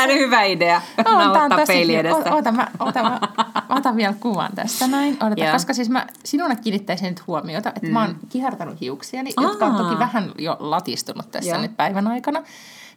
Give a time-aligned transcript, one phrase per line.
[0.00, 0.82] Tämä nyt hyvä idea?
[1.04, 2.00] On, on tosi peili kiva.
[2.00, 2.34] edestä.
[2.34, 3.20] Ota, mä, ota, mä,
[3.68, 5.16] otan vielä kuvan tästä näin.
[5.24, 5.52] Odota, Joo.
[5.52, 7.92] koska siis mä sinulle kiinnittäisin nyt huomiota, että mm.
[7.92, 9.82] mä oon kihartanut hiuksiani, jotka on Aa.
[9.82, 11.60] toki vähän jo latistunut tässä Joo.
[11.60, 12.42] nyt päivän aikana.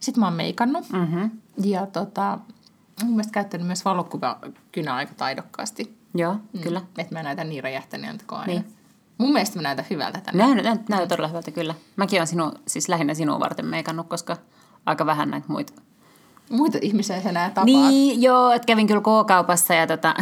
[0.00, 1.30] Sitten mä oon meikannut Mm-hmm.
[1.64, 2.38] ja tota,
[3.02, 5.96] mun mielestä käyttänyt myös valokuvakynää aika taidokkaasti.
[6.14, 6.60] Joo, Mm.
[6.60, 6.80] kyllä.
[6.98, 8.52] Että mä näytän niin räjähtäneeltä kuin aina.
[8.52, 8.64] Niin.
[9.18, 10.46] Mun mielestä mä näytän hyvältä tänne.
[10.46, 11.74] Näyt, näyt, näyt todella hyvältä, kyllä.
[11.96, 14.36] Mäkin olen sinu, siis lähinnä sinua varten meikannut, koska
[14.86, 15.72] aika vähän näitä muita.
[16.50, 17.64] Muita ihmisiä sä näet tapaat.
[17.66, 20.14] Niin, joo, että kävin kyllä K-kaupassa ja tota...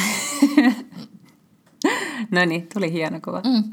[2.31, 3.43] no niin, tuli hieno kuva.
[3.47, 3.65] Mm.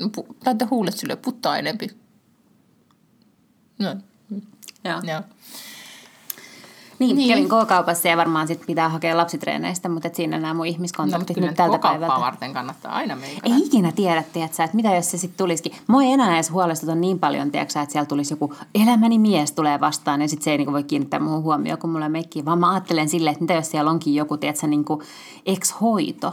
[0.00, 1.90] Pu- Laita huulet sille puttaa enempi.
[3.78, 3.96] No,
[4.84, 5.00] Joo.
[5.02, 5.22] joo.
[6.98, 7.28] Niin, Niin.
[7.38, 10.64] niin, kävin K-kaupassa ja varmaan sit pitää hakea lapsitreeneistä, mutta et siinä nämä mun No,
[10.64, 12.20] ihmiskontaktit kyllä nyt tältä päivältä.
[12.20, 13.54] varten kannattaa aina meikata.
[13.54, 15.72] Ei ikinä tiedä, tiedätkö, että mitä jos se sitten tulisikin.
[15.86, 19.80] Mua ei enää edes huolestuta niin paljon, tiedätkö, että siellä tulisi joku elämäni mies tulee
[19.80, 22.44] vastaan ja sitten se ei niinku voi kiinnittää muuhun huomioon, kun mulla ei meikkiä.
[22.44, 25.02] Vaan mä ajattelen silleen, että mitä jos siellä onkin joku, tiedätkö, niinku
[25.46, 26.32] ex-hoito.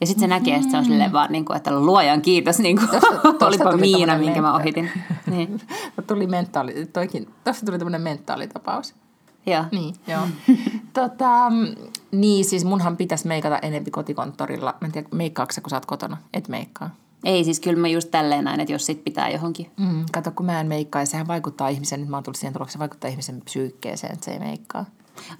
[0.00, 2.88] Ja sitten se näkee, että se on silleen vaan, niinku, että luojan kiitos, niin kuin
[2.88, 4.90] Tosta- tosta olipa tuli Miina, minkä mä ohitin.
[5.26, 5.60] Niin.
[6.06, 8.94] Tuli mentaali, toikin, tossa tuli tämmöinen mentaalitapaus.
[9.46, 9.64] Joo.
[9.72, 10.22] Niin, joo.
[10.92, 11.74] tota, mm,
[12.10, 14.74] niin, siis munhan pitäisi meikata enempi kotikonttorilla.
[14.80, 16.16] Mä en tiedä, meikkaatko sä, kun sä oot kotona?
[16.34, 16.90] Et meikkaa.
[17.24, 19.70] Ei siis kyllä mä just tälleen näin, että jos sit pitää johonkin.
[19.76, 22.52] Mm, kato, kun mä en meikkaa, ja sehän vaikuttaa ihmisen, nyt mä oon tullut siihen
[22.52, 24.84] tulokseen, se vaikuttaa ihmisen psyykkeeseen, että se ei meikkaa.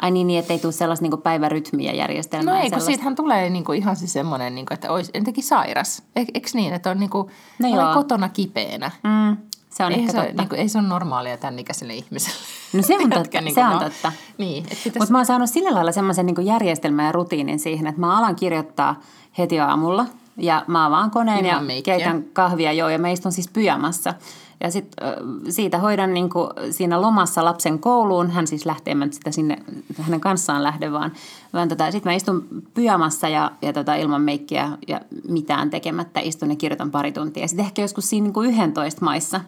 [0.02, 2.54] Ai niin, niin ettei tule sellaista niinku päivärytmiä järjestelmää.
[2.54, 6.02] No ei, kun siitähän tulee niinku ihan siis semmoinen, niinku, että olisi jotenkin sairas.
[6.16, 7.94] Eikö niin, että on niinku, No olen joo.
[7.94, 8.90] kotona kipeänä.
[9.02, 9.36] Mm,
[9.74, 10.42] se on ei, ehkä se, totta.
[10.42, 12.38] niinku, ei se ole normaalia tämän ikäiselle ihmiselle.
[12.72, 14.12] No se on Tiedätkö, totta, niinku se on totta.
[14.38, 14.98] Niin, että pitäisi...
[14.98, 18.36] Mutta mä oon saanut sillä lailla semmoisen niin järjestelmän ja rutiinin siihen, että mä alan
[18.36, 19.00] kirjoittaa
[19.38, 21.96] heti aamulla ja mä avaan koneen Ilman ja meikkiä.
[21.96, 24.14] keitän kahvia joo ja mä istun siis pyjamassa.
[24.60, 25.08] Ja sitten
[25.48, 28.30] siitä hoidan niin kuin siinä lomassa lapsen kouluun.
[28.30, 29.58] Hän siis lähtee, mä sitä sinne
[30.00, 31.12] hänen kanssaan lähde, vaan,
[31.52, 36.50] vaan tota, sitten mä istun pyjamassa ja, ja tota, ilman meikkiä ja mitään tekemättä istun
[36.50, 37.48] ja kirjoitan pari tuntia.
[37.48, 39.40] Sitten ehkä joskus siinä niin kuin 11 maissa,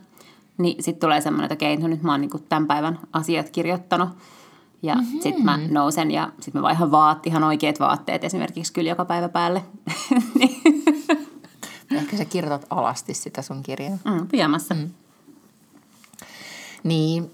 [0.59, 3.51] niin sitten tulee semmoinen, että okei, no nyt mä oon niin kuin tämän päivän asiat
[3.51, 4.09] kirjoittanut.
[4.83, 5.21] Ja mm-hmm.
[5.21, 9.29] sitten mä nousen ja sitten mä vaihan vaat, ihan oikeat vaatteet esimerkiksi kyllä joka päivä
[9.29, 9.63] päälle.
[10.35, 10.63] Niin,
[11.97, 13.99] Ehkä sä kirjoitat alasti sitä sun kirjaa.
[14.05, 14.75] mm, pyjamassa.
[14.75, 14.91] Mm.
[16.85, 17.31] Niin,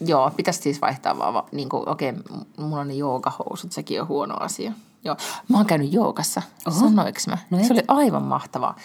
[0.00, 2.18] joo, pitäisi siis vaihtaa vaan, va- niin kuin, okei, m-
[2.62, 4.72] mulla on ne joogahousut, sekin on huono asia.
[5.04, 5.16] Joo,
[5.48, 6.78] mä oon käynyt joogassa, Oho.
[6.80, 7.38] sanoinko mä?
[7.50, 7.64] No et.
[7.64, 8.76] se oli aivan mahtavaa.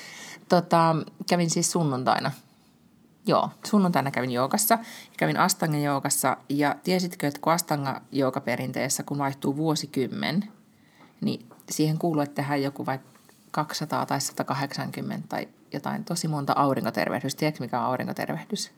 [0.50, 0.96] Tota,
[1.30, 2.32] kävin siis sunnuntaina.
[3.28, 4.80] Joo, sunnuntaina kävin joogassa.
[5.18, 10.44] Kävin Astanga joogassa ja tiesitkö, että kun Astanga joogaperinteessä, kun vaihtuu vuosikymmen,
[11.22, 13.20] niin siihen kuuluu, että tehdään joku vaikka
[13.52, 17.40] 200 tai 180 tai jotain tosi monta aurinkotervehdystä.
[17.40, 18.72] Tiedätkö, mikä on aurinkotervehdys?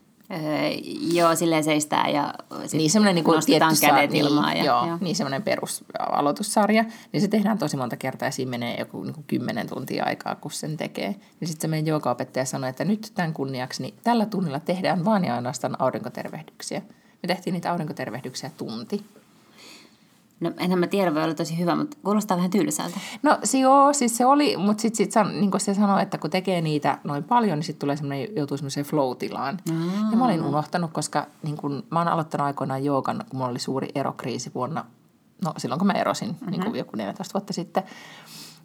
[1.12, 2.34] Joo, silleen seistää ja
[2.72, 4.54] Niin semmoinen niin nostetaan tietty kädet sa- ilmaan.
[4.54, 4.98] Niin, ja, joo, joo.
[5.00, 6.84] niin semmoinen perusaloitussarja.
[7.12, 10.34] Niin se tehdään tosi monta kertaa ja siinä menee joku niin kuin kymmenen tuntia aikaa,
[10.34, 11.08] kun sen tekee.
[11.40, 15.24] Niin sitten se meidän joogaopettaja sanoi, että nyt tämän kunniaksi, niin tällä tunnilla tehdään vain
[15.24, 16.82] ja ainoastaan aurinkotervehdyksiä.
[17.22, 19.04] Me tehtiin niitä aurinkotervehdyksiä tunti.
[20.40, 23.00] No enhän mä tiedä, voi olla tosi hyvä, mutta kuulostaa vähän tylsältä.
[23.22, 26.18] No se joo, siis se oli, mutta sitten sit, san- niin kuin se sanoi, että
[26.18, 29.58] kun tekee niitä noin paljon, niin sitten tulee semmoinen, joutuu semmoiseen flow-tilaan.
[30.10, 33.58] Ja mä olin unohtanut, koska niin kun, mä oon aloittanut aikoinaan joogan, kun mulla oli
[33.58, 34.84] suuri erokriisi vuonna,
[35.44, 36.50] no silloin kun mä erosin, mm-hmm.
[36.50, 37.82] niin kuin joku 14 vuotta sitten.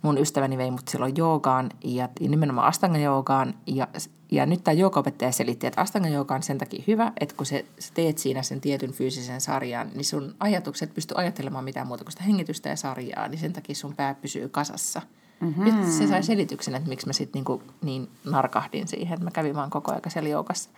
[0.02, 3.88] Mun ystäväni vei mut silloin joogaan ja nimenomaan astanga joogaan ja,
[4.32, 7.66] ja nyt tämä joogaopettaja selitti, että astanga jooga on sen takia hyvä, että kun se,
[7.80, 12.12] sä teet siinä sen tietyn fyysisen sarjan, niin sun ajatukset pysty ajattelemaan mitään muuta kuin
[12.12, 15.02] sitä hengitystä ja sarjaa, niin sen takia sun pää pysyy kasassa.
[15.40, 15.64] Mm-hmm.
[15.64, 19.56] Nyt se sai selityksen, että miksi mä sitten niinku niin narkahdin siihen, että mä kävin
[19.56, 20.70] vaan koko ajan siellä joogassa.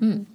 [0.00, 0.26] Mm.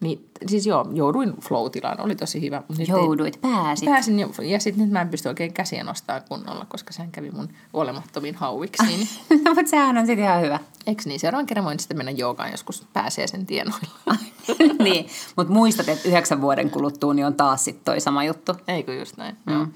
[0.00, 2.62] Niin, siis joo, jouduin flow-tilaan, oli tosi hyvä.
[2.68, 3.84] Nyt ei- Jouduit, pääsit.
[3.88, 7.30] Pääsin jo, ja sitten nyt mä en pysty oikein käsiä nostaa kunnolla, koska sehän kävi
[7.30, 8.86] mun olemattomiin hauviksi.
[8.86, 9.08] Niin,
[9.44, 10.58] no, mutta sehän on sitten ihan hyvä.
[10.86, 11.20] Eiks niin?
[11.20, 13.88] Seuraavan kerran voin sitten mennä joogaan joskus pääsee sen tienoilla.
[14.84, 15.06] niin,
[15.36, 18.52] mutta muistat, että yhdeksän vuoden kuluttua niin on taas sitten toi sama juttu.
[18.68, 19.36] Eikö just näin?
[19.46, 19.52] Mm.
[19.52, 19.66] Joo.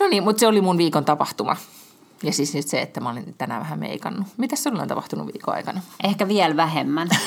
[0.00, 1.56] No niin, mutta se oli mun viikon tapahtuma.
[2.22, 4.26] Ja siis nyt se, että mä olin tänään vähän meikannut.
[4.36, 5.80] Mitä sulla on tapahtunut viikon aikana?
[6.04, 7.08] Ehkä vielä vähemmän.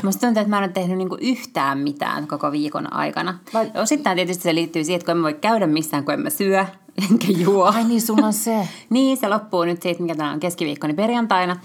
[0.04, 3.38] Musta tuntuu, että mä en ole tehnyt niinku yhtään mitään koko viikon aikana.
[3.54, 6.30] Vai- Osittain tietysti se liittyy siihen, että kun en voi käydä missään, kun en mä
[6.30, 6.64] syö,
[7.10, 7.64] enkä juo.
[7.64, 8.68] Ai niin, sulla on se.
[8.90, 11.56] Niin, se loppuu nyt siitä, mikä tänään on keskiviikko, niin perjantaina.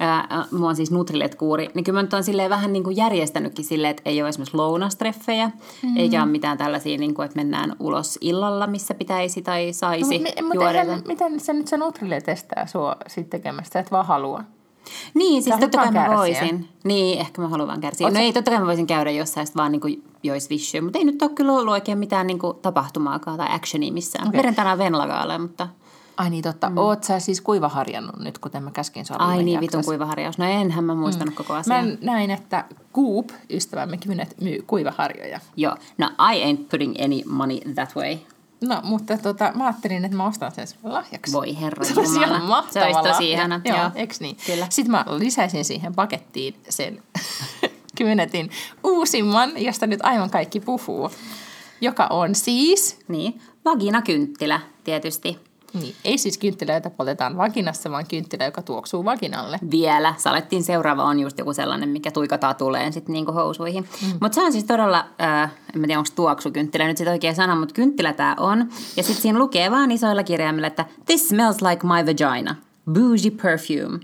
[0.00, 1.68] Ää, mulla on siis Nutrilet-kuuri.
[1.74, 4.56] Niin kyllä mä nyt on silleen vähän niin kuin järjestänytkin silleen, että ei ole esimerkiksi
[4.56, 5.50] lounastreffejä,
[5.82, 5.96] mm.
[5.96, 10.24] eikä ole mitään tällaisia, niin kuin, että mennään ulos illalla, missä pitäisi tai saisi No,
[10.42, 10.80] mutta juoda.
[10.82, 11.76] eihän- miten se nyt se
[12.66, 14.44] sua sit tekemästä, et vaan halua?
[15.14, 16.68] Niin, siis totta kai mä voisin.
[16.84, 18.06] Niin, ehkä mä haluan vaan kärsiä.
[18.06, 20.82] Oot No sä- ei, totta kai mä voisin käydä jossain, vaan niin kuin jois vissyä.
[20.82, 24.28] Mutta ei nyt ole kyllä ollut oikein mitään niin kuin tapahtumaakaan tai actionia missään.
[24.28, 24.38] Okay.
[24.38, 25.68] Perjantaina on Venlagaalle, mutta
[26.16, 26.70] Ai niin, totta.
[26.70, 26.78] Mm.
[26.78, 30.38] Oot sä siis kuivaharjannut nyt, kuten mä käskin sua ai niin, vitun kuivaharjaus.
[30.38, 31.36] No enhän mä muistanut mm.
[31.36, 31.82] koko asiaa.
[31.82, 32.64] Mä näin, että
[32.94, 35.40] Coop, ystävämme Kynet, myy kuivaharjoja.
[35.56, 38.16] Joo, no I ain't putting any money that way.
[38.68, 41.32] No, mutta tota, mä ajattelin, että mä ostan sen sulle lahjaksi.
[41.32, 43.60] Voi herra Se olisi ihan mahtava Se olisi tosi ihana.
[43.64, 43.90] Joo, Joo.
[43.94, 44.36] eiks niin?
[44.46, 44.66] Kyllä.
[44.70, 47.02] Sitten mä lisäisin siihen pakettiin sen
[47.98, 48.50] Kynetin
[48.84, 51.10] uusimman, josta nyt aivan kaikki puhuu,
[51.80, 55.38] joka on siis, Niin, vaginakynttilä tietysti.
[55.74, 59.58] Niin, ei siis kynttilä, jota poltetaan vaginassa, vaan kynttilä, joka tuoksuu vaginalle.
[59.70, 60.14] Vielä.
[60.18, 63.88] Salettiin seuraava on just joku sellainen, mikä tuikataan tuleen sitten niinku housuihin.
[64.02, 64.08] Mm.
[64.20, 67.56] Mutta se on siis todella, äh, en mä tiedä onko tuoksukynttilä nyt sitten oikea sana,
[67.56, 68.68] mutta kynttilä tämä on.
[68.96, 72.56] Ja sitten siinä lukee vaan isoilla kirjaimilla, että this smells like my vagina.
[72.92, 73.98] Bougie perfume.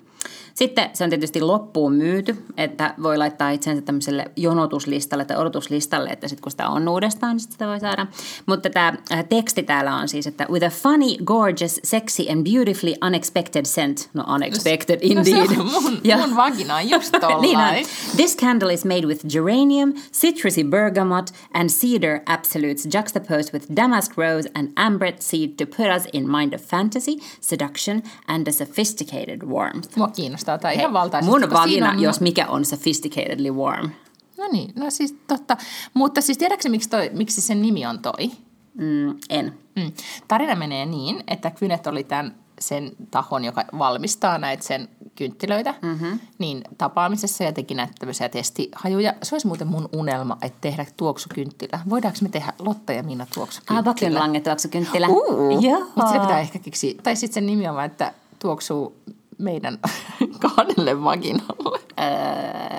[0.54, 6.28] Sitten se on tietysti loppuun myyty, että voi laittaa itsensä tämmöiselle jonotuslistalle tai odotuslistalle, että
[6.28, 8.06] sitten kun sitä on uudestaan, niin sit sitä voi saada.
[8.46, 12.94] Mutta tämä äh, teksti täällä on siis, että with a funny, gorgeous, sexy and beautifully
[13.06, 14.10] unexpected scent.
[14.14, 15.36] No unexpected indeed.
[15.36, 17.40] No se on mun, Ja- mun vagina on just tollain.
[17.42, 17.74] niin on.
[18.16, 24.50] This candle is made with geranium, citrusy bergamot, and cedar absolutes juxtaposed with damask rose
[24.54, 29.96] and ambret seed to put us in mind of fantasy, seduction, and a sophisticated warmth.
[29.96, 31.40] Mua kiinnostaa tämä Hei, ihan valtaisesti.
[31.40, 33.90] mun vagina, on- jos mikä on sophisticatedly warm.
[34.38, 35.56] No niin, no siis totta.
[35.94, 38.30] Mutta siis tiedätkö miksi, toi, miksi sen nimi on toi?
[38.74, 39.54] Mm, en.
[39.76, 39.92] Mm.
[40.28, 46.20] Tarina menee niin, että Kynet oli tämän sen tahon, joka valmistaa näitä sen kynttilöitä, mm-hmm.
[46.38, 49.14] niin tapaamisessa ja teki näitä tämmöisiä testihajuja.
[49.22, 51.80] Se olisi muuten mun unelma, että tehdä tuoksukynttilä.
[51.90, 53.82] Voidaanko me tehdä Lotta ja Minna Ah, tuoksukynttilä?
[53.82, 55.08] Bakenlange tuoksukynttilä.
[55.08, 55.62] Uh,
[55.94, 56.94] mutta se pitää ehkä keksiä.
[57.02, 58.96] Tai sitten sen nimi on vaan, että tuoksuu
[59.40, 59.78] meidän
[60.56, 61.80] kahdelle vaginalle.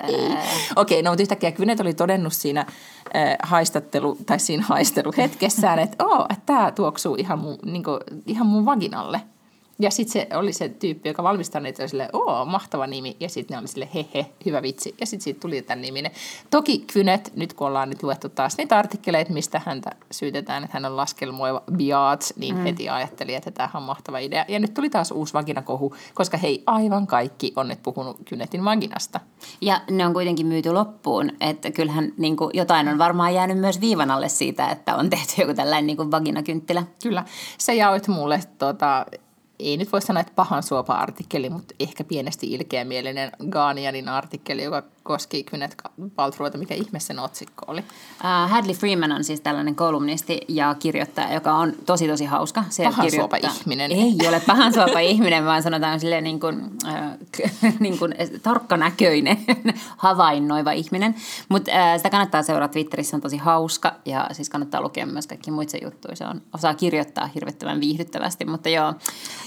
[0.08, 0.36] Ei.
[0.76, 6.26] Okei, no mutta yhtäkkiä Kynet oli todennut siinä äh, haistattelu, tai siinä haisteluhetkessään, että oh,
[6.30, 9.20] että tämä tuoksuu ihan mun, niin kuin, ihan mun vaginalle.
[9.82, 13.16] Ja sitten se oli se tyyppi, joka valmistaa niitä, sille, oo, mahtava nimi.
[13.20, 14.94] Ja sitten ne oli sille, hehe, hyvä vitsi.
[15.00, 16.12] Ja sitten siitä tuli tämän niminen.
[16.50, 20.84] Toki Kynet, nyt kun ollaan nyt luettu taas niitä artikkeleita, mistä häntä syytetään, että hän
[20.84, 22.62] on laskelmoiva biats, niin mm.
[22.62, 24.44] heti ajattelin, että tämä on mahtava idea.
[24.48, 29.20] Ja nyt tuli taas uusi vaginakohu, koska hei, aivan kaikki on nyt puhunut Kynetin vaginasta.
[29.60, 33.80] Ja ne on kuitenkin myyty loppuun, että kyllähän niin kuin, jotain on varmaan jäänyt myös
[33.80, 36.84] viivan alle siitä, että on tehty joku tällainen niin kuin vaginakynttilä.
[37.02, 37.24] Kyllä,
[37.58, 39.06] sä jaoit mulle, tota,
[39.62, 44.82] ei nyt voi sanoa, että pahan suopa artikkeli, mutta ehkä pienesti ilkeämielinen Guardianin artikkeli, joka
[45.02, 45.76] koski Kynet
[46.14, 47.80] Paltruota, mikä ihme sen otsikko oli.
[47.80, 52.64] Uh, Hadley Freeman on siis tällainen kolumnisti ja kirjoittaja, joka on tosi tosi hauska.
[52.70, 53.92] Se Pahansuopa kirjoittaa- ihminen.
[53.92, 57.10] Ei ole pahansuopa ihminen, vaan sanotaan silleen niin kuin, äh,
[57.80, 59.38] niin kuin tarkkanäköinen,
[59.96, 61.14] havainnoiva ihminen.
[61.48, 65.26] Mutta äh, sitä kannattaa seurata Twitterissä, se on tosi hauska ja siis kannattaa lukea myös
[65.26, 66.16] kaikki muita sen juttuja.
[66.16, 68.88] Se on, osaa kirjoittaa hirvittävän viihdyttävästi, mutta joo.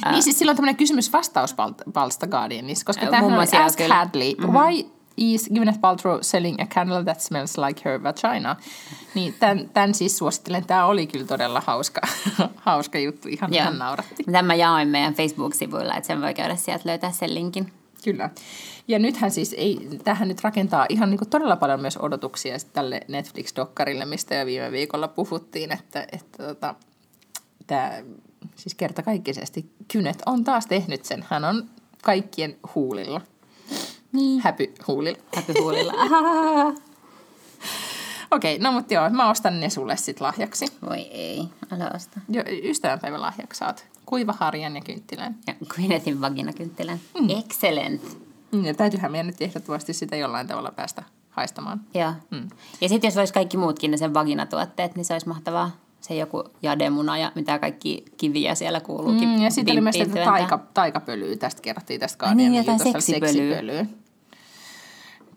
[0.05, 0.11] Äh.
[0.11, 3.95] Niin siis silloin tämmöinen kysymys-vastauspalsta Guardianissa, koska Äh, tämähän muun on Ask kyllä.
[3.95, 8.55] Hadley, why is Gwyneth Paltrow selling a candle that smells like her vagina?
[9.15, 10.65] Niin tämän, tämän siis suosittelen.
[10.65, 12.01] Tämä oli kyllä todella hauska,
[12.55, 13.61] hauska juttu, ihan, Joo.
[13.61, 14.23] ihan nauratti.
[14.23, 17.73] Tämän mä jaoin meidän Facebook-sivuilla, että sen voi käydä sieltä löytää sen linkin.
[18.03, 18.29] Kyllä.
[18.87, 24.05] Ja nythän siis ei, tähän nyt rakentaa ihan niin todella paljon myös odotuksia tälle Netflix-dokkarille,
[24.05, 26.75] mistä jo viime viikolla puhuttiin, että, että tota,
[27.67, 27.91] tämä
[28.55, 31.25] siis kertakaikkisesti Kynet on taas tehnyt sen.
[31.29, 31.69] Hän on
[32.03, 33.21] kaikkien huulilla.
[34.15, 34.41] Niin.
[34.43, 35.19] Häpy huulilla.
[35.35, 35.93] Häpyhuulilla.
[38.31, 40.65] Okei, no mutta joo, mä ostan ne sulle sit lahjaksi.
[40.89, 42.19] Voi ei, älä osta.
[42.29, 45.35] Jo, ystävänpäivän lahjaksi saat kuivaharjan ja kynttilän.
[45.47, 46.99] Ja Gwynethin vaginakynttilän.
[47.21, 47.29] Mm.
[47.29, 48.01] Excellent.
[48.51, 51.81] Mm, Ja täytyyhän meidän nyt ehdottomasti sitä jollain tavalla päästä haistamaan.
[51.93, 52.13] Joo.
[52.31, 52.49] Mm.
[52.81, 55.71] Ja sitten jos olisi kaikki muutkin ne sen vaginatuotteet, niin se olisi mahtavaa.
[56.01, 59.29] Se joku jademuna ja mitä kaikki kiviä siellä kuuluukin.
[59.29, 59.95] Mm, ja sitten oli myös
[60.25, 63.27] taika, taikapölyä, tästä kerrottiin tästä Ai niin, jotain seksipölyä.
[63.31, 63.85] seksipölyä.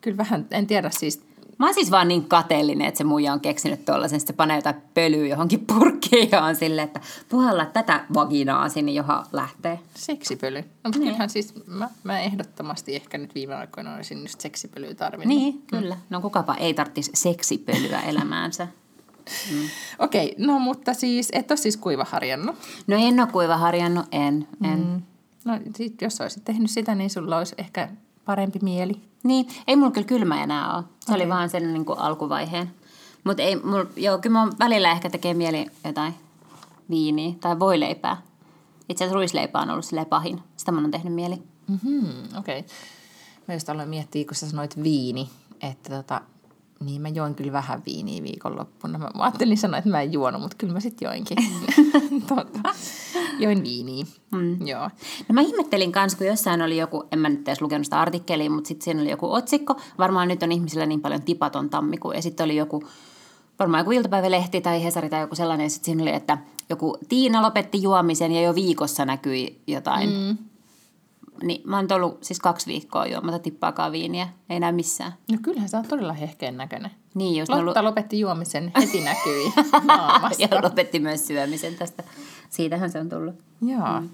[0.00, 1.28] Kyllä vähän, en tiedä siis,
[1.58, 4.76] Mä oon siis vaan niin kateellinen, että se muija on keksinyt tuollaisen, se panee jotain
[4.94, 9.80] pölyä johonkin purkkiin ja on silleen, että puhalla tätä vaginaa sinne, johon lähtee.
[9.94, 10.64] Seksipöly.
[10.84, 11.02] No, Niin.
[11.02, 15.36] kyllähän siis mä, mä ehdottomasti ehkä nyt viime aikoina olisin just seksipölyä tarvinnut.
[15.36, 15.96] Niin, kyllä.
[16.10, 18.68] No kukapa ei tarvitsisi seksipölyä elämäänsä.
[19.98, 22.56] Okei, no mutta siis, et ole siis kuivaharjannut.
[22.86, 24.48] No en ole kuiva harjannut, en.
[24.64, 24.78] en.
[24.78, 25.02] Mm.
[25.44, 27.88] No sit, jos olisit tehnyt sitä, niin sulla olisi ehkä
[28.24, 29.07] parempi mieli.
[29.22, 30.82] Niin, ei mulla kyllä kylmä enää ole.
[30.82, 31.16] Se okay.
[31.16, 32.70] Oli vaan sen niin kuin alkuvaiheen.
[33.24, 36.14] Mutta ei, mulla, joo, kyllä mun välillä ehkä tekee mieli jotain
[36.90, 38.16] viiniä tai voileipää.
[38.88, 40.42] Itse asiassa ruisleipä on ollut silleen pahin.
[40.56, 41.42] Sitä mun on tehnyt mieli.
[41.68, 42.58] Mm-hmm, okei.
[42.58, 42.70] Okay.
[43.48, 46.20] Mä just aloin miettiä, kun sä sanoit viini, että tota,
[46.84, 48.98] niin mä join kyllä vähän viiniä viikonloppuna.
[48.98, 51.36] Mä, mä ajattelin sanoa, että mä en juonut, mutta kyllä mä sitten joinkin.
[52.28, 52.74] tota,
[53.38, 54.66] join viiniä, mm.
[54.66, 54.90] joo.
[55.28, 58.50] No mä ihmettelin kanssa, kun jossain oli joku, en mä nyt edes lukenut sitä artikkelia,
[58.50, 59.80] mutta sitten siinä oli joku otsikko.
[59.98, 62.12] Varmaan nyt on ihmisillä niin paljon tipaton tammikuu.
[62.12, 62.82] Ja sitten oli joku,
[63.58, 65.64] varmaan joku iltapäivälehti tai Hesari tai joku sellainen.
[65.64, 66.38] Ja sitten siinä oli, että
[66.70, 70.10] joku Tiina lopetti juomisen ja jo viikossa näkyi jotain.
[70.10, 70.38] Mm.
[71.42, 74.28] Niin mä oon nyt ollut siis kaksi viikkoa juomatta tippaakaan viiniä.
[74.50, 75.12] Ei näy missään.
[75.32, 76.90] No kyllähän sä oot todella hehkeen näköinen.
[77.14, 79.52] Niin, just ne ollut, Lotta lopetti juomisen, heti näkyi
[79.86, 80.42] naamasta.
[80.42, 82.02] ja lopetti myös syömisen tästä.
[82.50, 83.34] Siitähän se on tullut.
[83.62, 84.00] Joo.
[84.00, 84.08] Mm.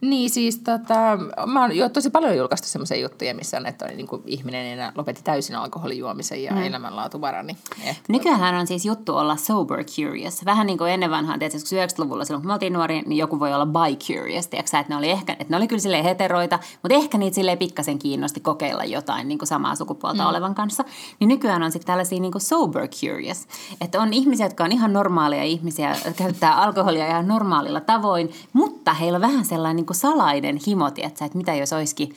[0.00, 4.06] Niin siis tota, mä oon jo tosi paljon julkaistu semmoisia juttuja, missä on, että niin
[4.06, 6.62] kuin ihminen enää lopetti täysin alkoholijuomisen ja mm.
[6.62, 7.56] elämänlaatu parani.
[7.84, 10.44] Että Nykyään on siis juttu olla sober curious.
[10.44, 13.40] Vähän niin kuin ennen vanhaan, tietysti kun 90-luvulla silloin kun me oltiin nuoria, niin joku
[13.40, 16.58] voi olla bi curious, tiedätkö, että ne oli, ehkä, että ne oli kyllä silleen heteroita,
[16.82, 20.28] mutta ehkä niitä silleen pikkasen kiinnosti kokeilla jotain niin kuin samaa sukupuolta mm.
[20.28, 20.84] olevan kanssa.
[21.20, 23.46] Niin nykyään on sitten tällaisia niin kuin sober curious,
[23.80, 29.16] että on ihmisiä, jotka on ihan normaaleja ihmisiä, käyttää alkoholia ihan normaalilla tavoin, mutta heillä
[29.16, 32.16] on vähän sellainen niin kuin salainen himo, tiedätkö, että mitä jos olisikin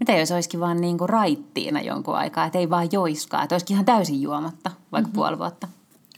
[0.00, 3.74] mitä jos olisikin vaan niin kuin raittiina jonkun aikaa, että ei vaan joiskaa, että olisikin
[3.74, 5.12] ihan täysin juomatta, vaikka mm-hmm.
[5.12, 5.68] puoli vuotta.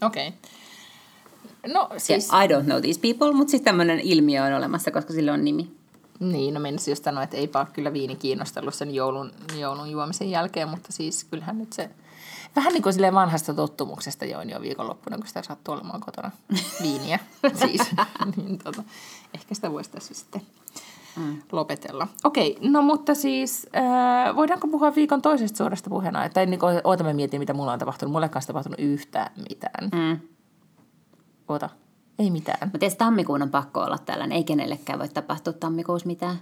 [0.03, 0.29] Okei.
[0.29, 0.41] Okay.
[1.73, 2.05] No Siis...
[2.05, 5.45] siis, I don't know these people, mutta sitten tämmöinen ilmiö on olemassa, koska sillä on
[5.45, 5.71] nimi.
[6.21, 10.31] niin, no menisin just sanoa, että eipä ole kyllä viini kiinnostellut sen joulun, joulun juomisen
[10.31, 11.91] jälkeen, mutta siis kyllähän nyt se,
[12.57, 16.31] vähän niin kuin silleen vanhasta tottumuksesta join jo viikonloppuna, kun sitä sattuu olemaan kotona
[16.83, 17.19] viiniä.
[17.67, 17.81] siis,
[18.37, 18.83] niin tota,
[19.35, 20.43] ehkä sitä voisi tässä sitten
[21.16, 21.37] mm.
[21.52, 22.08] lopetella.
[22.25, 26.28] Okei, no mutta siis äh, voidaanko puhua viikon toisesta suorasta puheena?
[26.28, 28.12] Tai niin kuin, oota mä mietin, mitä mulla on tapahtunut.
[28.12, 29.90] Mulle ei tapahtunut yhtään mitään.
[29.92, 30.20] Mm.
[31.49, 31.70] Oota,
[32.18, 32.58] ei mitään.
[32.61, 34.37] Mutta tietysti tammikuun on pakko olla tällainen.
[34.37, 36.37] Ei kenellekään voi tapahtua tammikuussa mitään.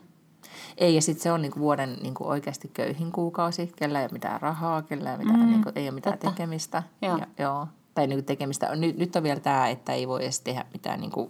[0.78, 3.72] Ei, ja sitten se on niinku vuoden niinku oikeasti köyhin kuukausi.
[3.76, 6.30] Kellä ei ole mitään rahaa, kellä ei, mitään, mm, niinku, ei ole mitään totta.
[6.30, 6.82] tekemistä.
[7.02, 7.18] Joo.
[7.18, 7.66] Ja, joo.
[7.94, 8.76] Tai niinku tekemistä.
[8.76, 11.28] Nyt, nyt on vielä tämä, että ei voi edes tehdä mitään niinku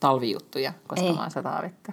[0.00, 1.16] talvijuttuja, koska Ei.
[1.16, 1.92] vaan sataa vettä.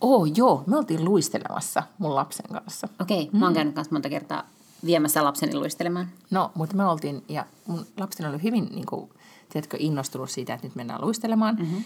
[0.00, 2.88] Oh joo, me oltiin luistelemassa mun lapsen kanssa.
[3.00, 4.46] Okei, mä oon käynyt kanssa monta kertaa
[4.84, 6.08] viemässä lapseni luistelemaan.
[6.30, 9.10] No, mutta me oltiin, ja mun lapseni oli hyvin, niin kuin,
[9.48, 11.56] tiedätkö, innostunut siitä, että nyt mennään luistelemaan.
[11.56, 11.84] Mm-hmm.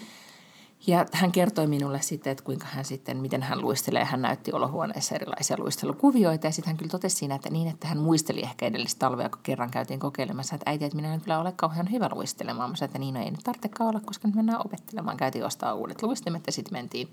[0.87, 4.04] Ja hän kertoi minulle sitten, että kuinka hän sitten, miten hän luistelee.
[4.04, 7.99] Hän näytti olohuoneessa erilaisia luistelukuvioita ja sitten hän kyllä totesi siinä, että niin, että hän
[7.99, 11.52] muisteli ehkä edellistä talvea, kun kerran käytiin kokeilemassa, että äiti, että minä en kyllä ole
[11.56, 12.71] kauhean hyvä luistelemaan.
[12.71, 15.16] Mä sanoin, että niin, no ei nyt tarvitsekaan olla, koska nyt mennään opettelemaan.
[15.16, 17.12] Käytiin ostaa uudet luistimet ja sitten mentiin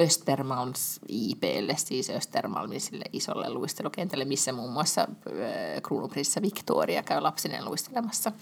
[0.00, 7.64] Östermalms IPlle, siis Östermalmin sille isolle luistelukentälle, missä muun muassa äh, kruunuprinsessa Victoria käy lapsineen
[7.64, 8.32] luistelemassa.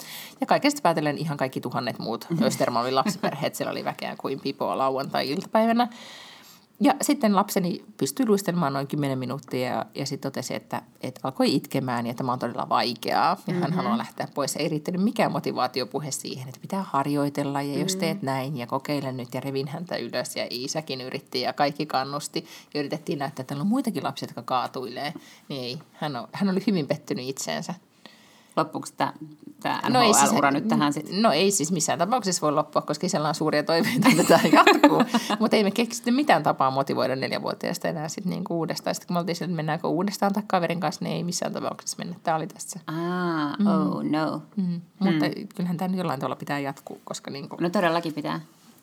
[0.41, 5.88] Ja kaikesta päätellen ihan kaikki tuhannet muut Östermalmin lapsiperheet, siellä oli väkeä kuin pipoa lauantai-iltapäivänä.
[6.81, 11.54] Ja sitten lapseni pystyi luistelemaan noin 10 minuuttia ja, ja sitten totesi, että, että alkoi
[11.54, 13.37] itkemään ja tämä on todella vaikeaa.
[13.47, 13.76] Ja hän mm-hmm.
[13.76, 14.57] haluaa lähteä pois.
[14.57, 19.35] Ei riittänyt mikään motivaatiopuhe siihen, että pitää harjoitella ja jos teet näin ja kokeile nyt
[19.35, 20.37] ja revin häntä ylös.
[20.37, 22.47] Ja Iisäkin yritti ja kaikki kannusti.
[22.75, 25.12] Ja yritettiin näyttää, että täällä on muitakin lapsia, jotka kaatuilee.
[25.49, 27.75] Niin ei, hän, on, hän oli hyvin pettynyt itseensä.
[28.56, 29.12] Loppuuko tämä,
[29.61, 31.23] tämä NHL-ura nyt tähän sitten?
[31.23, 35.02] No ei siis missään tapauksessa voi loppua, koska siellä on suuria toiveita, että tämä jatkuu.
[35.40, 38.94] Mutta ei me keksitty mitään tapaa motivoida neljävuotiaista enää sitten niinku uudestaan.
[38.94, 41.97] Sitten kun me oltiin sieltä, että mennäänkö uudestaan tai kaverin kanssa, niin ei missään tapauksessa
[41.99, 42.16] mennä.
[42.23, 42.80] Tämä oli tässä.
[42.87, 44.42] Ah, oh no.
[44.56, 44.80] Mm.
[44.99, 48.40] Mutta kyllähän tämä nyt jollain tavalla pitää jatkuu, koska niinku, No todellakin pitää.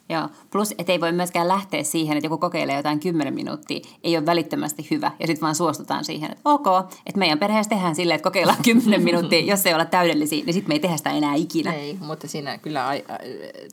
[0.10, 0.30] Joo.
[0.52, 4.26] Plus, että ei voi myöskään lähteä siihen, että joku kokeilee jotain 10 minuuttia, ei ole
[4.26, 6.68] välittömästi hyvä, ja sitten vaan suostutaan siihen, että ok,
[7.06, 10.70] että meidän perheessä tehdään silleen, että kokeillaan 10 minuuttia, jos ei olla täydellisiä, niin sitten
[10.70, 11.74] me ei tehdä sitä enää ikinä.
[11.74, 13.18] ei, mutta siinä kyllä ai, ai,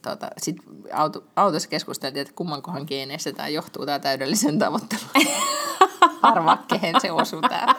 [0.03, 0.57] tuota, sit
[0.93, 5.01] auto, autossa keskusteltiin, että kummankohan geeneissä tämä johtuu tämä täydellisen tavoittelu.
[6.23, 7.75] Arvaa, kehen se osuu tämä.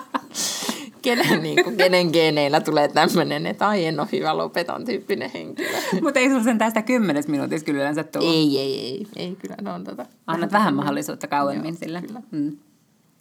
[1.08, 5.70] Kenen, niin kuin, kenen geeneillä tulee tämmöinen, että ai en ole hyvä, lopetan tyyppinen henkilö.
[6.02, 8.26] Mutta ei sulla sen tästä 10 minuutissa kyllä yleensä tule.
[8.26, 10.06] Ei, ei, ei, ei kyllä, ne on tota.
[10.28, 12.02] Annat vähän mahdollisuutta kauemmin Joo, sille.
[12.02, 12.22] kyllä.
[12.32, 12.58] Mm.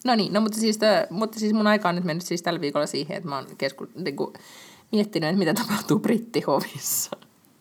[0.04, 2.60] No niin, no mutta siis, tö, mutta siis mun aika on nyt mennyt siis tällä
[2.60, 4.32] viikolla siihen, että mä oon kesku, niin kuin,
[4.92, 7.10] miettinyt, että mitä tapahtuu brittihovissa.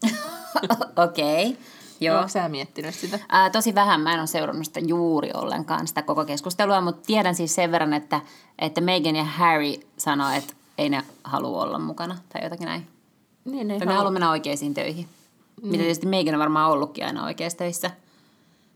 [1.05, 1.49] Okei.
[1.49, 1.63] Okay.
[1.99, 2.15] Joo.
[2.15, 3.19] Oletko sä miettinyt sitä?
[3.29, 7.35] Ää, tosi vähän, mä en ole seurannut sitä juuri ollenkaan, sitä koko keskustelua, mutta tiedän
[7.35, 8.21] siis sen verran, että,
[8.59, 12.87] että Meghan ja Harry sanoo, että ei ne halua olla mukana tai jotakin näin.
[13.45, 15.07] Niin, Tai ne haluaa mennä oikeisiin töihin.
[15.61, 17.91] Mitä tietysti Meghan on varmaan ollutkin aina oikeissa töissä.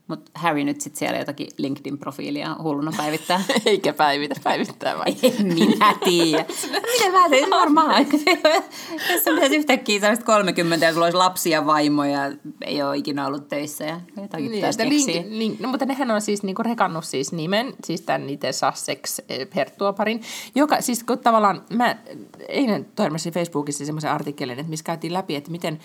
[0.10, 3.42] Mutta Harry nyt sitten siellä jotakin LinkedIn-profiilia hulluna päivittää.
[3.66, 5.16] Eikä päivitä, päivittää vai?
[5.40, 6.46] En minä tiedä.
[6.94, 8.06] Miten mä tein varmaan?
[9.12, 12.32] Jos sä pitäisi yhtäkkiä sä olisit 30 ja sulla olisi lapsia vaimoja ja
[12.66, 15.14] ei ole ikinä ollut töissä ja jotakin niin, keksiä.
[15.14, 19.20] link, link, no, mutta nehän on siis niinku rekannut siis nimen, siis tämän itse Sussex
[19.30, 20.22] eh, Perttuoparin,
[20.56, 21.96] joka siis kun tavallaan, mä
[22.48, 25.80] eilen törmäsin Facebookissa semmoisen artikkelin, että missä käytiin läpi, että miten,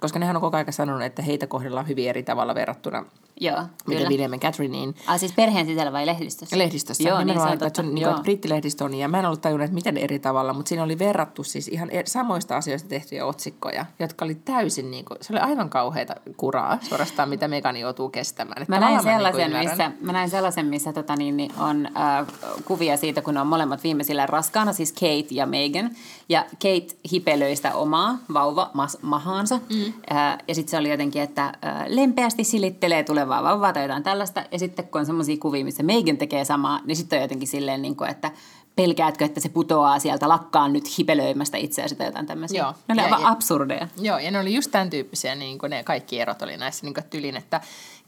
[0.00, 3.04] koska nehän on koko ajan sanonut, että heitä kohdellaan hyvin eri tavalla verrattuna
[3.40, 4.08] Joo, kyllä.
[4.08, 6.58] William ja Catherine Ah, siis perheen sisällä vai lehdistössä?
[6.58, 7.08] lehdistössä.
[7.08, 7.82] Joo, niin se on totta.
[7.82, 10.82] niin kuin, brittilehdistö on, ja mä en ollut tajunnut, että miten eri tavalla, mutta siinä
[10.82, 15.32] oli verrattu siis ihan er- samoista asioista tehtyjä otsikkoja, jotka oli täysin, niin kuin, se
[15.32, 18.62] oli aivan kauheita kuraa suorastaan, mitä Megan joutuu kestämään.
[18.62, 21.86] Että Mä näin, mä sellaisen, niin missä, mä näin sellaisen, missä tota, niin, niin on
[21.86, 22.26] äh,
[22.64, 25.90] kuvia siitä, kun ne on molemmat viimeisillä raskaana, siis Kate ja Meghan.
[26.28, 29.56] Ja Kate hipelöi sitä omaa vauva mas, mahaansa.
[29.70, 29.92] Mm.
[30.16, 31.52] Äh, ja sitten se oli jotenkin, että äh,
[31.86, 34.44] lempeästi silittelee tulevaa vauvaa tai jotain tällaista.
[34.50, 37.82] Ja sitten kun on semmoisia kuvia, missä Meghan tekee samaa, niin sitten on jotenkin silleen,
[37.82, 38.30] niin kuin, että
[38.76, 42.62] pelkäätkö, että se putoaa sieltä, lakkaan nyt hipelöimästä itseäsi tai jotain tämmöisiä.
[42.62, 42.74] Joo.
[42.88, 43.88] Ne oli Ja- aivan ja- absurdeja.
[44.00, 46.94] Joo, ja ne oli just tämän tyyppisiä, niin kuin ne kaikki erot oli näissä niin
[46.94, 47.60] kuin tylin, että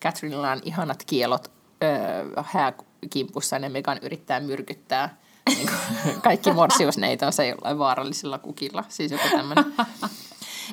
[0.02, 1.50] Catherinella on ihanat kielot
[1.82, 5.16] öö, hääkimpussa, ja Megan yrittää myrkyttää
[5.48, 9.64] niin kuin, kaikki morsiusneitonsa jollain vaarallisella kukilla, siis joku tämmöinen.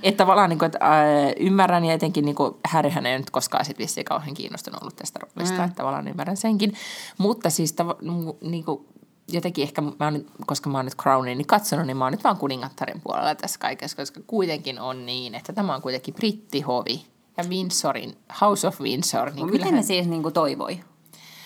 [0.04, 3.66] Että tavallaan, niin kuin, että, ää, ymmärrän ja etenkin niin kuin, Harryhän ei nyt koskaan
[3.66, 5.64] sit vissiin kauhean kiinnostunut ollut tästä roolista, mm.
[5.64, 6.74] että tavallaan ymmärrän senkin.
[7.18, 7.96] Mutta siis tava,
[8.42, 8.86] niin kuin,
[9.32, 12.24] jotenkin ehkä, mä oon, koska mä oon nyt Crownin niin katsonut, niin mä oon nyt
[12.24, 17.06] vaan kuningattaren puolella tässä kaikessa, koska kuitenkin on niin, että tämä on kuitenkin brittihovi
[17.38, 19.32] ja Windsorin, House of Windsor.
[19.32, 20.80] Niin Miten ne siis niin kuin toivoi?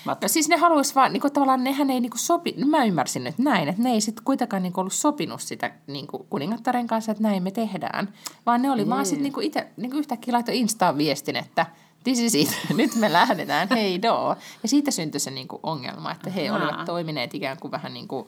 [0.05, 2.85] No siis ne haluaisi vaan, niin kuin, tavallaan nehän ei niin kuin sopi, no mä
[2.85, 6.23] ymmärsin nyt näin, että ne ei sitten kuitenkaan niin kuin ollut sopinut sitä niin kuin
[6.29, 8.13] kuningattaren kanssa, että näin me tehdään.
[8.45, 11.65] Vaan ne oli vaan sitten niin kuin itse niin kuin yhtäkkiä laittoi Instaan viestin, että
[12.03, 14.35] this is it, nyt me lähdetään, hei doo.
[14.63, 16.61] Ja siitä syntyi se niin kuin ongelma, että he Ahaa.
[16.67, 18.25] olivat toimineet ikään kuin vähän niin kuin,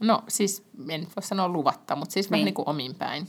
[0.00, 2.44] no siis en voi sanoa luvatta, mutta siis vähän Niin.
[2.44, 3.26] niin kuin omin päin.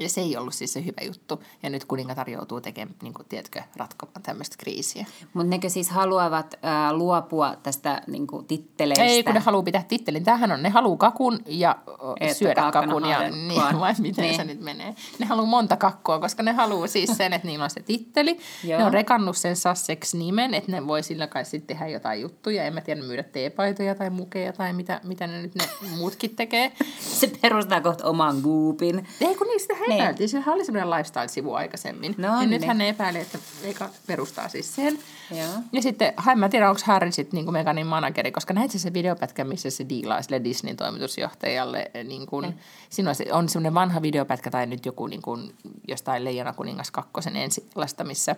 [0.00, 1.42] Ja se ei ollut siis se hyvä juttu.
[1.62, 5.06] Ja nyt kuningatar joutuu tekemään, niin kuin, tiedätkö, ratkomaan tämmöistä kriisiä.
[5.34, 9.04] Mutta nekö siis haluavat äh, luopua tästä niin kuin, titteleistä?
[9.04, 10.24] Ei, kun ne haluaa pitää tittelin.
[10.24, 11.76] Tämähän on, ne haluaa kakun ja
[12.20, 13.08] Että syödä kakun.
[13.08, 14.36] Ja, niin, vai miten Niin.
[14.36, 14.94] se nyt menee.
[15.18, 18.38] Ne haluaa monta kakkua, koska ne haluaa siis sen, että niillä on se titteli.
[18.64, 18.78] Joo.
[18.78, 22.64] ne on rekannut sen Sussex-nimen, että ne voi sillä kai sitten tehdä jotain juttuja.
[22.64, 25.64] En mä tiedä, myydä teepaitoja tai mukeja tai mitä, mitä ne nyt ne
[25.96, 26.72] muutkin tekee.
[27.20, 29.06] Se perustaa kohta oman guupin.
[29.20, 30.00] Ei kun niistä Niin.
[30.00, 30.28] epäiltiin.
[30.28, 32.14] Sehän oli semmoinen lifestyle-sivu aikaisemmin.
[32.18, 32.50] No ja niin.
[32.50, 34.98] nythän ne epäili, että Vega perustaa siis sen.
[35.30, 35.48] Joo.
[35.72, 38.92] Ja sitten, en mä tiedä, onko Harry sitten niin Meganin manageri, koska näit sä se
[38.92, 41.90] videopätkä, missä se diilaa sille Disneyn toimitusjohtajalle.
[42.04, 42.54] Niin kuin,
[42.90, 45.54] siinä on, se- on semmoinen vanha videopätkä tai nyt joku niin kuin,
[45.88, 48.36] jostain Leijona kuningas kakkosen ensilasta, missä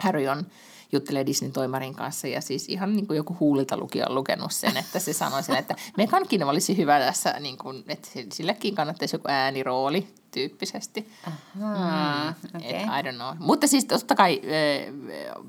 [0.00, 0.46] Harry on
[0.92, 4.76] juttelee Disneyn toimarin kanssa ja siis ihan niin kuin joku huulilta lukija on lukenut sen,
[4.76, 9.28] että se sanoi sille, että Megankin olisi hyvä tässä, niin kuin, että sillekin kannattaisi joku
[9.28, 11.08] äänirooli tyyppisesti.
[11.26, 13.36] Ah, Mm, et, I don't know.
[13.38, 15.44] Mutta siis totta kai äh,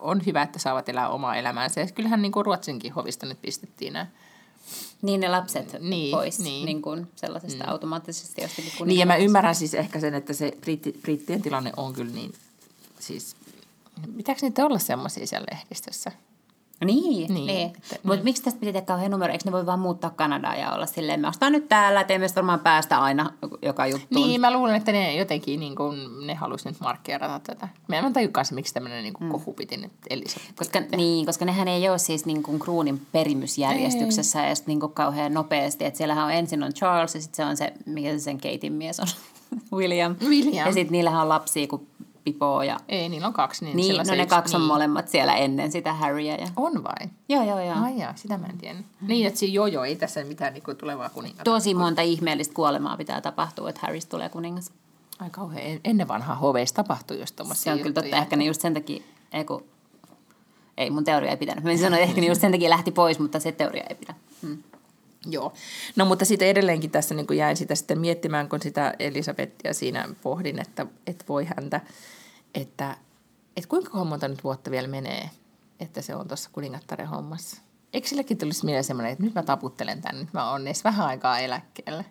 [0.00, 1.80] on hyvä, että saavat elää omaa elämäänsä.
[1.80, 4.06] Ja kyllähän niin kuin Ruotsinkin hovista nyt pistettiin nämä.
[5.02, 6.66] Niin ne lapset Niin, pois niin.
[6.66, 7.70] niin kuin sellaisesta mm.
[7.70, 11.92] automaattisesti jostakin Niin ja mä ymmärrän siis ehkä sen, että se britti, brittien tilanne on
[11.92, 12.34] kyllä niin,
[12.98, 13.35] siis
[14.16, 16.12] pitääkö niitä olla semmoisia siellä lehdistössä?
[16.84, 17.46] Niin, Niin, niin.
[17.46, 17.66] niin.
[17.66, 19.32] että- Mutta miksi tästä pitää tehdä kauhean numero?
[19.32, 22.18] Eikö ne voi vaan muuttaa Kanadaan ja olla silleen, me ostaa nyt täällä, että ei
[22.18, 23.30] meistä varmaan päästä aina
[23.62, 24.26] joka juttuun.
[24.28, 27.68] Niin, mä luulen, että ne jotenkin niin kuin, ne halusi nyt markkeerata tätä.
[27.88, 30.54] Mä en tajukaan se, miksi tämmöinen niin kuin kohu piti nyt Elisabeth.
[30.56, 35.34] Koska, niin, koska nehän ei ole siis niin kuin kruunin perimysjärjestyksessä ja niin kuin kauhean
[35.34, 35.84] nopeasti.
[35.84, 38.72] Että siellähän on ensin on Charles ja sitten se on se, mikä se sen Katein
[38.72, 39.06] mies on,
[39.78, 40.16] William.
[40.28, 40.66] William.
[40.66, 41.86] Ja sitten niillähän on lapsia kuin
[42.26, 42.76] Pipo ja...
[42.88, 43.64] Ei, niillä on kaksi.
[43.64, 44.68] Niin, Niin, no ne yksi- kaksi on niin.
[44.68, 46.34] molemmat siellä ennen sitä Harryä.
[46.36, 46.46] Ja...
[46.56, 47.08] On vai?
[47.28, 47.74] Joo, joo, joo.
[47.84, 48.78] Ai jaa, sitä mä en tiedä.
[49.00, 51.44] Niin, että siinä joo joo, ei tässä mitään niin kuin tulevaa kuningatta.
[51.44, 54.70] Tosi monta ihmeellistä kuolemaa pitää tapahtua, että Harrystä tulee kuningas.
[55.18, 58.06] Ai kauhean, en- ennen vanhaa hoveissa tapahtui just tommosia Se on kyllä totta.
[58.06, 58.22] juttuja.
[58.22, 59.64] Ehkä ne just sen takia, ei kun,
[60.76, 61.64] ei mun teoria ei pitänyt.
[61.64, 64.14] Mä sanoin, että ehkä ne just sen takia lähti pois, mutta se teoria ei pidä.
[64.42, 64.58] Mm.
[65.30, 65.52] Joo.
[65.96, 70.08] No mutta sitten edelleenkin tässä niin kuin jäin sitä sitten miettimään, kun sitä Elisabetia siinä
[70.22, 71.80] pohdin, että, että voi häntä,
[72.54, 72.96] että,
[73.56, 75.30] että kuinka monta nyt vuotta vielä menee,
[75.80, 77.60] että se on tuossa kuningattaren hommassa.
[77.92, 81.06] Eikö silläkin tulisi mieleen semmoinen, että nyt mä taputtelen tän, nyt mä oon edes vähän
[81.06, 82.04] aikaa eläkkeellä.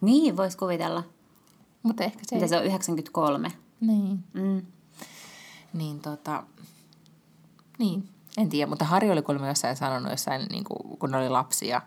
[0.00, 1.04] Niin, voisi kuvitella.
[1.82, 2.48] Mutta ehkä se Mitä ei...
[2.48, 3.52] se on, 93?
[3.80, 4.18] Niin.
[4.32, 4.66] Mm.
[5.72, 6.42] Niin tota...
[7.78, 11.82] Niin, en tiedä, mutta Harri oli kuulemma jossain sanonut, jossain, niin kuin, kun oli lapsia,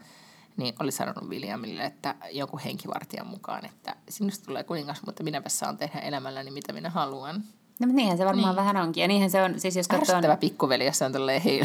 [0.57, 5.77] niin oli sanonut Williamille, että joku henkivartijan mukaan, että sinusta tulee kuningas, mutta minäpä saan
[5.77, 7.43] tehdä elämälläni mitä minä haluan.
[7.79, 8.55] No, niinhän se varmaan niin.
[8.55, 9.01] vähän onkin.
[9.01, 10.15] Ja niinhän se on, siis jos katsoo...
[10.15, 11.61] Ärsyttävä pikkuveli, jos se on tolleen hei,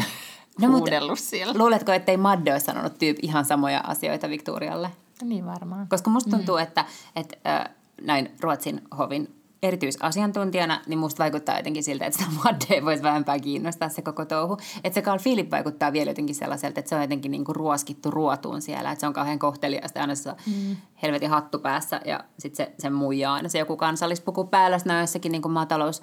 [0.61, 1.53] No, huudellut siellä.
[1.57, 4.91] Luuletko, ettei Madde olisi sanonut tyyp ihan samoja asioita Victorialle?
[5.21, 5.87] Niin varmaan.
[5.87, 6.63] Koska musta tuntuu, mm.
[6.63, 7.69] että, että äh,
[8.01, 13.89] näin Ruotsin hovin erityisasiantuntijana, niin musta vaikuttaa jotenkin siltä, että sitä Madde voisi vähempää kiinnostaa
[13.89, 14.57] se koko touhu.
[14.83, 18.11] Että se Carl Philip vaikuttaa vielä jotenkin sellaiselta, että se on jotenkin niin kuin ruoskittu
[18.11, 20.75] ruotuun siellä, että se on kauhean kohteliasta, aina se mm.
[21.01, 25.01] helvetin hattu päässä ja sitten se, se muijaa aina se joku kansallispuku päällä, sitten on
[25.01, 26.01] jossakin niin kuin maatalous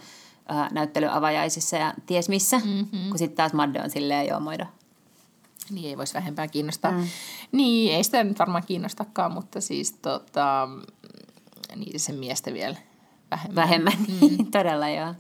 [0.51, 3.09] äh, näyttelyavajaisissa ja ties missä, mm-hmm.
[3.09, 4.65] kun sitten taas Madde on silleen joo moido.
[5.71, 6.93] Niin ei voisi vähempää kiinnostaa.
[6.93, 7.09] Mm.
[7.53, 10.69] Niin, ei sitä nyt varmaan kiinnostakaan, mutta siis tota,
[11.77, 12.77] niin sen miestä vielä
[13.31, 13.57] vähemmän.
[13.57, 14.47] Vähemmän, mm.
[14.51, 15.15] todella joo.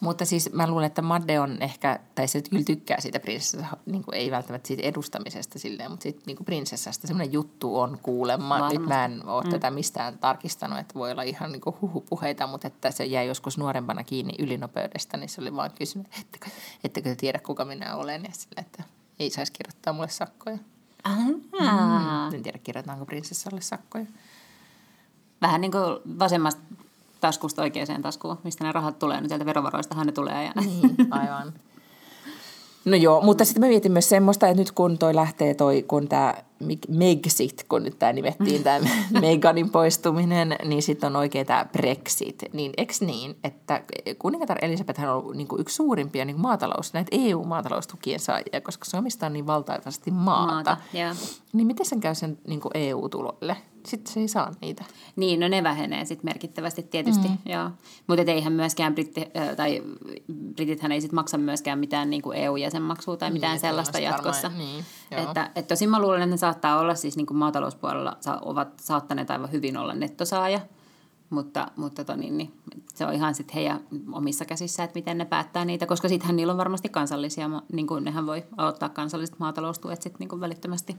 [0.00, 4.04] Mutta siis mä luulen, että Madde on ehkä, tai se kyllä tykkää siitä prinsessasta, niin
[4.12, 8.54] ei välttämättä siitä edustamisesta silleen, mutta siitä niin prinsessasta semmoinen juttu on kuulemma.
[8.54, 8.78] Varmasti.
[8.78, 9.50] Nyt mä en ole mm.
[9.50, 14.04] tätä mistään tarkistanut, että voi olla ihan niin huhupuheita, mutta että se jäi joskus nuorempana
[14.04, 16.46] kiinni ylinopeudesta, niin se oli vaan kysynyt, ettekö,
[16.84, 18.82] ettekö te tiedä kuka minä olen, ja sille, että
[19.18, 20.58] ei saisi kirjoittaa mulle sakkoja.
[21.08, 22.34] Mm.
[22.34, 24.06] En tiedä, kirjoitetaanko prinsessalle sakkoja.
[25.42, 26.62] Vähän niin kuin vasemmasta
[27.20, 30.44] taskusta oikeaan taskuun, mistä ne rahat tulee, niin sieltä verovaroistahan ne tulee.
[30.44, 30.52] Ja...
[30.60, 31.52] Niin, aivan.
[32.84, 36.08] No joo, mutta sitten mä mietin myös semmoista, että nyt kun toi lähtee toi, kun
[36.08, 36.34] tämä
[36.88, 38.86] Megxit, kun nyt tämä nimettiin, tämä
[39.20, 42.42] Meganin poistuminen, niin sitten on oikein tämä Brexit.
[42.52, 43.82] Niin eks niin, että
[44.18, 49.28] kuningatar Elisabeth on ollut niinku yksi suurimpia niinku maatalous, näitä EU-maataloustukien saajia, koska se omistaa
[49.28, 50.52] niin valtaisesti maata.
[50.52, 50.76] Maata.
[51.52, 53.56] Niin miten sen käy sen niinku EU-tuloille?
[53.86, 54.84] Sitten se ei saa niitä.
[55.16, 57.38] Niin, no ne vähenee sitten merkittävästi tietysti, mm.
[57.46, 57.70] joo.
[58.06, 59.82] Mutta eihän myöskään britti, tai
[60.54, 64.48] britithän ei sitten maksa myöskään mitään niin kuin EU-jäsenmaksua tai mitään Niin, sellaista jatkossa.
[64.48, 65.22] varmaan, niin, joo.
[65.22, 68.68] että, että tosin mä luulen, että ne saattaa olla siis niin kuin maatalouspuolella, sa, ovat
[68.80, 70.60] saattaneet aivan hyvin olla nettosaaja,
[71.30, 72.52] mutta, mutta to, niin, niin,
[72.94, 73.80] se on ihan sitten heidän
[74.12, 78.04] omissa käsissä, että miten ne päättää niitä, koska sittenhän niillä on varmasti kansallisia, niin kuin
[78.04, 80.96] nehän voi aloittaa kansalliset maataloustuet sitten niin välittömästi.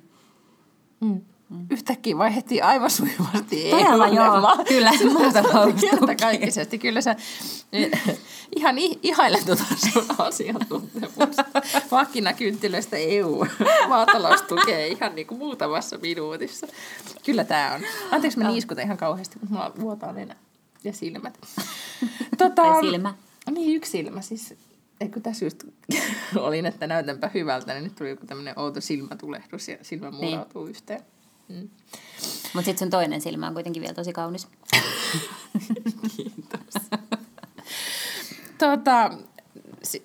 [1.01, 1.21] Mm.
[1.69, 6.15] Yhtäkkiä vaihdettiin aivan sujuvasti Todella joo, kyllä, Kerta maataloustuki.
[6.21, 6.79] kaikisesti.
[6.79, 7.15] Kyllä sä
[8.55, 11.45] ihan i- ihailen tuota sun asiantuntemusta.
[11.91, 13.45] Vakinakynttilöistä EU
[13.87, 16.67] maataloustukee ihan niin kuin muutamassa minuutissa.
[17.25, 17.81] Kyllä tämä on.
[18.11, 20.35] Anteeksi mä niiskutan ihan kauheasti, mutta mulla vuotaa nenä
[20.83, 21.39] ja silmät.
[22.37, 23.13] Tota, Tai silmä.
[23.51, 24.53] Niin, yksi silmä siis.
[25.01, 25.63] Ei, kun tässä just
[26.35, 30.69] olin, että näytänpä hyvältä, niin nyt tuli joku tämmöinen outo silmätulehdus ja silmä muurautuu niin.
[30.69, 31.01] yhteen.
[32.53, 34.47] Mutta sitten sun toinen silmä on kuitenkin vielä tosi kaunis.
[36.17, 36.89] Kiitos.
[38.57, 39.11] tota,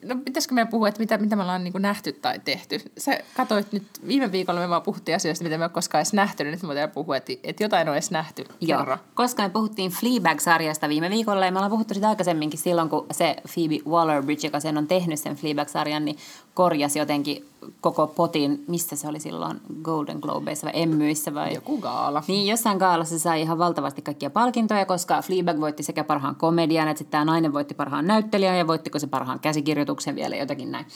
[0.04, 2.80] no pitäisikö meidän puhua, että mitä, mitä me ollaan niin nähty tai tehty?
[2.98, 6.12] Sä katsoit nyt, viime viikolla me vaan puhuttiin asioista, mitä me ei ole koskaan edes
[6.12, 8.44] nähty, niin nyt me voidaan puhua, että, että jotain on edes nähty.
[8.60, 8.96] Joo, Kerro.
[9.14, 13.36] koska me puhuttiin Fleabag-sarjasta viime viikolla ja me ollaan puhuttu sitä aikaisemminkin silloin, kun se
[13.54, 16.16] Phoebe Waller-Bridge, joka sen on tehnyt sen Fleabag-sarjan, niin
[16.54, 17.48] korjasi jotenkin
[17.80, 21.54] koko potin, mistä se oli silloin, Golden Globeissa vai Emmyissä vai...
[21.54, 22.22] Joku gaala.
[22.28, 26.88] Niin, jossain gaalassa se sai ihan valtavasti kaikkia palkintoja, koska Fleabag voitti sekä parhaan komedian,
[26.88, 30.86] että sitten tämä nainen voitti parhaan näyttelijän ja voittiko se parhaan käsikirjoituksen vielä jotakin näin.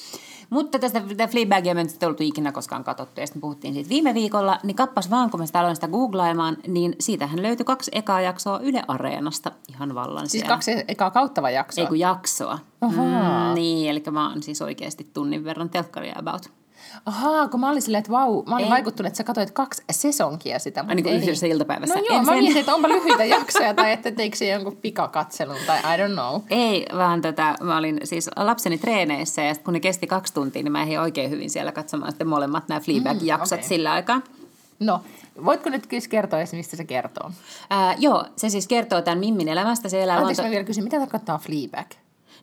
[0.51, 4.59] Mutta tästä Fleabagia me ei oltu ikinä koskaan katsottu ja sitten puhuttiin siitä viime viikolla,
[4.63, 8.59] niin kappas vaan, kun mä sitä aloin sitä googlailemaan, niin siitähän löytyi kaksi ekaa jaksoa
[8.59, 10.49] Yle Areenasta ihan vallan Siis siellä.
[10.49, 11.83] kaksi ekaa kauttava jaksoa.
[11.83, 12.59] Ei kun jaksoa.
[12.81, 13.49] Ahaa.
[13.49, 16.60] Mm, niin, eli mä oon siis oikeasti tunnin verran telkkaria about.
[17.07, 18.71] Ahaa, kun mä olin silleen, että vau, mä olin Ei.
[18.71, 20.85] vaikuttunut, että sä katsoit kaksi sesonkia sitä.
[20.89, 21.95] Ai niin kuin yhdessä iltapäivässä.
[21.95, 24.77] No joo, En mä sen- mietin, että onpa lyhyitä jaksoja tai että teikö se jonkun
[24.77, 26.43] pikakatselun tai I don't know.
[26.51, 30.63] Ei, vaan tota, mä olin siis lapseni treeneissä ja sit kun ne kesti kaksi tuntia,
[30.63, 33.69] niin mä ehdin oikein hyvin siellä katsomaan sitten molemmat nämä Fleabag-jaksot okei.
[33.69, 34.21] sillä aikaa.
[34.81, 35.01] No,
[35.45, 37.31] voitko nyt kyllä kertoa edes, mistä se kertoo?
[37.71, 39.89] Ää, joo, se siis kertoo tämän Mimmin elämästä.
[39.89, 40.49] Se elää Anteeksi, luonto...
[40.49, 41.87] mä vielä kysyn, mitä tarkoittaa Fleabag?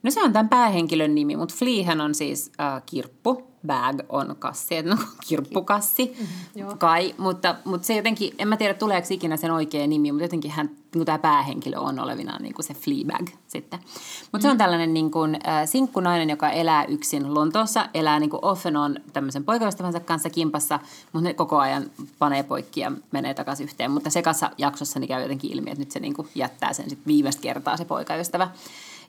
[0.03, 4.77] No se on tämän päähenkilön nimi, mutta Fleahän on siis äh, kirppu, bag on kassi,
[4.77, 9.51] että no kirppukassi, mm-hmm, kai, mutta, mutta se jotenkin, en mä tiedä tuleeko ikinä sen
[9.51, 13.79] oikea nimi, mutta jotenkin hän, niin tämä päähenkilö on olevinaan niin kuin se Fleabag sitten.
[13.79, 13.93] Mutta
[14.31, 14.41] mm-hmm.
[14.41, 18.65] se on tällainen niin kuin, äh, sinkkunainen, joka elää yksin Lontoossa, elää niin kuin off
[18.65, 20.79] and on tämmöisen poikaystävänsä kanssa kimpassa,
[21.13, 25.21] mutta ne koko ajan panee poikki ja menee takaisin yhteen, mutta sekassa jaksossa niin käy
[25.21, 28.49] jotenkin ilmi, että nyt se niin kuin jättää sen sit viimeistä kertaa se poikaystävä.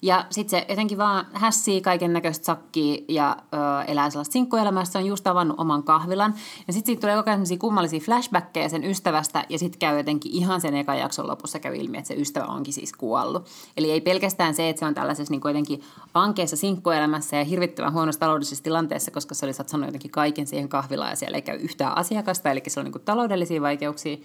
[0.03, 4.93] Ja sitten se jotenkin vaan hässii kaiken näköistä sakkia ja ö, elää sellaista sinkkuelämässä.
[4.93, 6.35] Se on just avannut oman kahvilan.
[6.67, 9.45] Ja sitten siitä tulee koko ajan kummallisia flashbackkejä sen ystävästä.
[9.49, 12.75] Ja sitten käy jotenkin ihan sen ekan jakson lopussa käy ilmi, että se ystävä onkin
[12.75, 13.47] siis kuollut.
[13.77, 15.83] Eli ei pelkästään se, että se on tällaisessa niin jotenkin
[16.15, 21.11] ankeessa sinkkuelämässä ja hirvittävän huonossa taloudellisessa tilanteessa, koska se oli satsannut jotenkin kaiken siihen kahvilaan
[21.11, 22.51] ja siellä ei käy yhtään asiakasta.
[22.51, 24.17] Eli se on niin taloudellisia vaikeuksia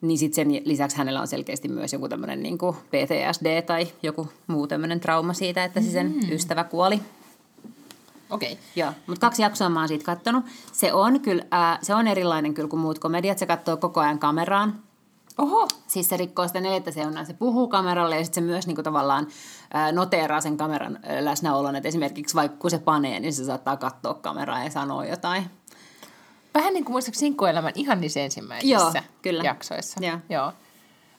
[0.00, 4.66] niin sitten sen lisäksi hänellä on selkeästi myös joku tämmöinen niin PTSD tai joku muu
[4.66, 6.32] tämmöinen trauma siitä, että se sen mm.
[6.32, 7.00] ystävä kuoli.
[8.30, 8.52] Okei.
[8.52, 8.64] Okay.
[8.76, 10.44] Joo, mutta kaksi jaksoa mä oon siitä kattonut.
[10.72, 13.38] Se on kyllä, äh, se on erilainen kyllä kuin muut komediat.
[13.38, 14.78] Se katsoo koko ajan kameraan.
[15.38, 15.68] Oho.
[15.86, 17.24] Siis se rikkoo sitä neljättä seunaa.
[17.24, 19.26] Se puhuu kameralle ja sitten se myös niinku tavallaan
[19.74, 21.76] äh, noteeraa sen kameran äh, läsnäolon.
[21.76, 25.50] Että esimerkiksi vaikka kun se panee, niin se saattaa katsoa kameraa ja sanoa jotain.
[26.56, 28.92] Vähän niin kuin muistaakseni sinkkuelämän ihan niissä ensimmäisissä Joo,
[29.22, 29.44] kyllä.
[29.44, 30.04] jaksoissa.
[30.04, 30.18] Joo.
[30.28, 30.52] Joo.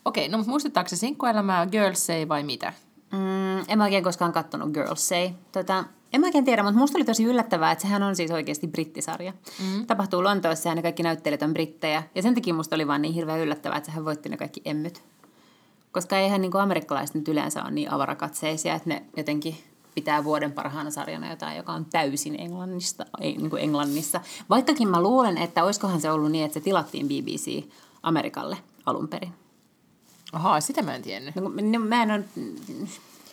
[0.05, 2.73] Okei, no muistuttaako se sinkkuelämää Girls Say vai mitä?
[3.11, 5.29] Mm, en mä oikein koskaan katsonut Girls Say.
[5.51, 8.67] Tota, en mä oikein tiedä, mutta musta oli tosi yllättävää, että sehän on siis oikeasti
[8.67, 9.33] brittisarja.
[9.59, 9.87] Mm.
[9.87, 12.03] Tapahtuu Lontoossa ja ne kaikki näyttelijät on brittejä.
[12.15, 15.03] Ja sen takia musta oli vaan niin hirveän yllättävää, että sehän voitti ne kaikki emmyt.
[15.91, 19.57] Koska eihän niin kuin amerikkalaiset nyt yleensä ole niin avarakatseisia, että ne jotenkin
[19.97, 24.21] pitää vuoden parhaana sarjana jotain, joka on täysin Englannista, ei, niin kuin Englannissa.
[24.49, 27.63] Vaikkakin mä luulen, että olisikohan se ollut niin, että se tilattiin BBC
[28.03, 29.33] Amerikalle alun perin.
[30.33, 31.35] Ahaa, sitä mä en tiennyt.
[31.35, 32.23] No, no, mä en ole...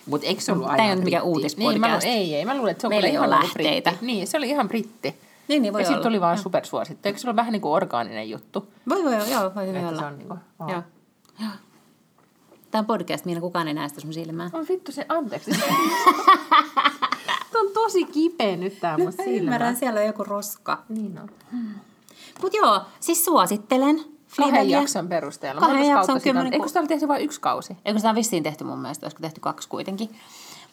[0.06, 1.72] Mutta eikö se ollut aina Tämä ei ole mikään uutispodcast.
[1.72, 2.44] Niin, mä, ei, ei.
[2.44, 3.90] Mä luulen, että se on Meillä ihan lähteitä.
[3.90, 4.06] britti.
[4.06, 5.14] Niin, se oli ihan britti.
[5.48, 7.08] Niin, niin voi ja sitten tuli vaan supersuosittu.
[7.08, 8.68] Eikö se ole vähän niin kuin orgaaninen juttu?
[8.88, 10.00] Voi voi, joo, voi hyvin olla.
[10.00, 10.82] Se on niin kuin, joo.
[11.40, 11.50] joo.
[12.74, 14.50] Tämä on podcast, minä kukaan ei näe sitä sun silmää.
[14.52, 15.50] On vittu se, anteeksi.
[17.52, 19.30] Tämä on tosi kipeä nyt tämä mun silmä.
[19.30, 20.82] Ymmärrän, siellä on joku roska.
[20.88, 21.30] Niin on.
[21.50, 21.74] Hmm.
[22.42, 24.04] Mut joo, siis suosittelen.
[24.36, 25.60] Kahden jakson perusteella.
[25.60, 26.52] Kahden jakson kymmenen.
[26.52, 27.76] Eikö sitä ole tehty vain yksi kausi?
[27.84, 30.16] Eikö sitä on vissiin tehty mun mielestä, olisiko tehty kaksi kuitenkin.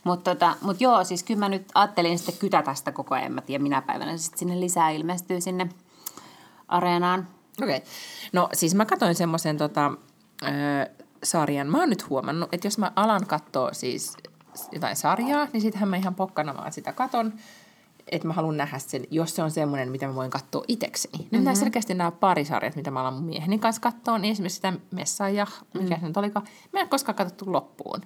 [0.04, 3.32] Mutta tota, mut joo, siis kyllä mä nyt ajattelin sitten kytä tästä koko ajan.
[3.32, 5.70] Mä tiedän, minä päivänä sitten sinne lisää ilmestyy sinne
[6.68, 7.28] areenaan.
[7.62, 7.78] Okei.
[7.78, 7.90] Okay.
[8.34, 9.92] No siis mä katsoin semmoisen tota,
[11.24, 11.68] sarjan.
[11.68, 14.18] Mä oon nyt huomannut, että jos mä alan katsoa siis
[14.72, 17.34] jotain sarjaa, niin sittenhän mä ihan pokkana vaan sitä katon,
[18.08, 21.18] että mä haluan nähdä sen, jos se on semmoinen, mitä mä voin katsoa itsekseni.
[21.18, 21.38] Mm-hmm.
[21.38, 24.74] Nyt nämä selkeästi nämä parisarjat, mitä mä alan mun mieheni kanssa katsoa, niin esimerkiksi sitä
[24.92, 26.00] Messaja, mikä mm-hmm.
[26.00, 28.02] se nyt olikaan, mä en koskaan katsottu loppuun.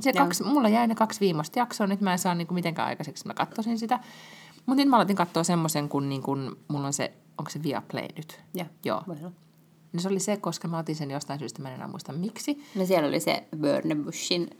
[0.00, 3.26] Se kaksi, mulla jäi ne kaksi viimeistä jaksoa, nyt mä en saa niinku mitenkään aikaiseksi,
[3.26, 4.00] mä katsoisin sitä.
[4.66, 6.36] Mutta nyt mä aloitin katsoa semmoisen, kun niinku,
[6.68, 8.40] mulla on se, onko se Viaplay nyt?
[8.54, 9.02] Ja, Joo.
[9.92, 12.64] Niin se oli se, koska mä otin sen jostain syystä, mä en enää muista miksi.
[12.74, 14.50] No siellä oli se Burnebushin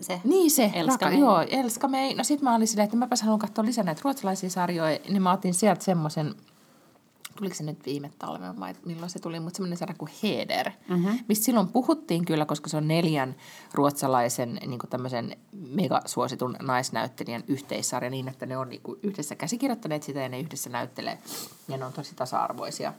[0.00, 2.14] se Niin se, Elska raka, joo, Elska Mei.
[2.14, 5.32] No sit mä olin silleen, että mäpäs haluan katsoa lisää näitä ruotsalaisia sarjoja, niin mä
[5.32, 6.34] otin sieltä semmoisen,
[7.36, 11.18] tuliko se nyt viime talven vai milloin se tuli, mutta semmoinen sarja kuin Heder, mm-hmm.
[11.28, 13.34] mistä silloin puhuttiin kyllä, koska se on neljän
[13.74, 20.28] ruotsalaisen niin tämmöisen megasuositun naisnäyttelijän yhteissarja niin, että ne on niin yhdessä käsikirjoittaneet sitä ja
[20.28, 21.18] ne yhdessä näyttelee
[21.68, 22.92] ja ne on tosi tasa-arvoisia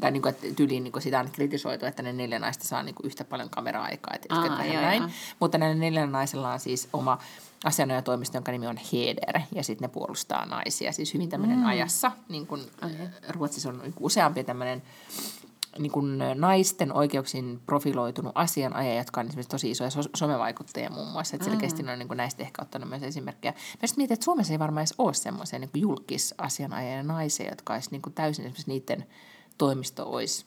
[0.00, 2.82] tai niin kuin, että tyyliin niin kuin sitä on kritisoitu, että ne neljä naista saa
[2.82, 5.02] niin kuin yhtä paljon kamera-aikaa, että Aa, joo, näin.
[5.02, 5.10] Joo.
[5.40, 7.18] Mutta näillä neljällä naisella on siis oma
[7.64, 11.66] asianajotoimisto, jonka nimi on Heder, ja sitten ne puolustaa naisia, siis hyvin tämmöinen mm.
[11.66, 12.12] ajassa.
[12.28, 13.08] Niin kuin, okay.
[13.28, 14.82] Ruotsissa on niin useampi tämmöinen
[15.78, 21.36] niin kuin naisten oikeuksiin profiloitunut asianajaja, jotka on esimerkiksi tosi isoja so- somevaikuttajia muun muassa.
[21.36, 23.52] Että selkeästi ne on niin kuin näistä ehkä ottanut myös esimerkkejä.
[23.52, 27.90] Mä sitten mietin, että Suomessa ei varmaan edes ole semmoisia niin julkisasianajajia naisia, jotka olisi
[27.90, 29.06] niin kuin täysin esimerkiksi niiden–
[29.58, 30.46] toimisto olisi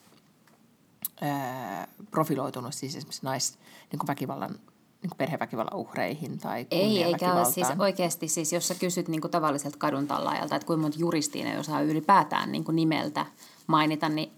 [1.22, 3.60] ää, profiloitunut siis esimerkiksi nais,
[3.92, 4.60] niin kuin väkivallan
[5.02, 9.22] niin kuin perheväkivallan uhreihin tai Ei, eikä ole siis oikeasti, siis jos sä kysyt niin
[9.22, 13.26] kuin tavalliselta kadun tallaajalta, että kuinka monta juristiin ei osaa ylipäätään niin kuin nimeltä
[13.68, 14.32] mainita, niin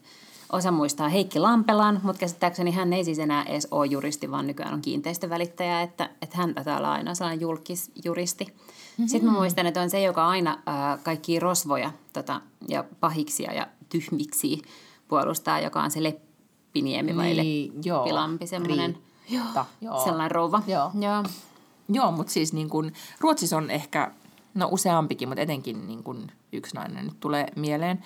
[0.51, 4.73] osa muistaa Heikki Lampelan, mutta käsittääkseni hän ei siis enää edes ole juristi, vaan nykyään
[4.73, 8.45] on kiinteistövälittäjä, että, että hän taitaa olla aina sellainen julkisjuristi.
[8.45, 9.07] Mm-hmm.
[9.07, 13.67] Sitten mä muistan, että on se, joka aina äh, kaikki rosvoja tota, ja pahiksia ja
[13.93, 14.61] tyhmiksi
[15.07, 18.97] puolustaa, joka on se Leppiniemi vai niin, Leppilampi, semmoinen
[19.29, 20.03] joo, joo.
[20.03, 20.63] sellainen rouva.
[20.67, 21.23] Joo, joo.
[21.89, 24.11] joo mutta siis niin kun, Ruotsissa on ehkä,
[24.53, 28.03] no useampikin, mutta etenkin niin kun yksi nainen nyt tulee mieleen.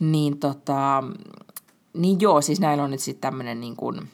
[0.00, 1.04] Niin tota,
[1.92, 4.08] niin joo, siis näillä on nyt sitten tämmöinen niin kuin,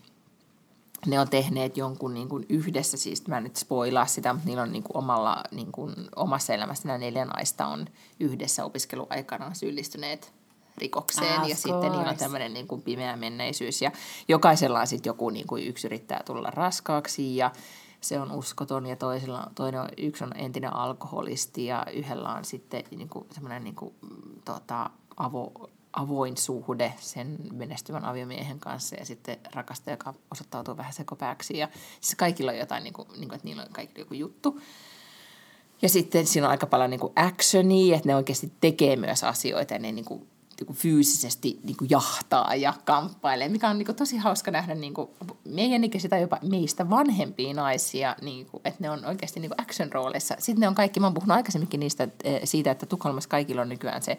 [1.06, 4.62] ne on tehneet jonkun niin kuin yhdessä, siis mä en nyt spoilaa sitä, mutta niillä
[4.62, 7.86] on niin kuin omalla, niin kuin, omassa elämässä nämä neljä naista on
[8.20, 10.32] yhdessä opiskeluaikana syyllistyneet
[10.80, 13.92] rikokseen ah, ja sitten niillä on tämmöinen niin kuin pimeä menneisyys ja
[14.28, 17.50] jokaisella on sitten joku niin kuin yksi yrittää tulla raskaaksi ja
[18.00, 22.84] se on uskoton ja toisella, toinen on, yksi on entinen alkoholisti ja yhdellä on sitten
[22.90, 23.94] niin kuin semmoinen niin kuin,
[24.44, 31.58] tota, avo, avoin suhde sen menestyvän aviomiehen kanssa ja sitten rakastaja, joka osoittautuu vähän sekopääksi.
[31.58, 31.68] Ja
[32.00, 34.60] siis kaikilla on jotain, niin kuin, niin kuin, että niillä on kaikilla joku juttu.
[35.82, 39.74] Ja sitten siinä on aika paljon niin kuin actionia, että ne oikeasti tekee myös asioita
[39.74, 40.28] ja ne niin kuin,
[40.60, 44.94] niin fyysisesti niin kuin jahtaa ja kamppailee, mikä on niin kuin tosi hauska nähdä niin
[44.94, 45.08] kuin
[45.44, 49.60] meidän ikäisiä tai jopa meistä vanhempia naisia, niin kuin, että ne on oikeasti niin kuin
[49.60, 50.36] action-rooleissa.
[50.38, 53.68] Sitten ne on kaikki, mä oon puhunut aikaisemminkin niistä, eh, siitä, että Tukholmassa kaikilla on
[53.68, 54.18] nykyään se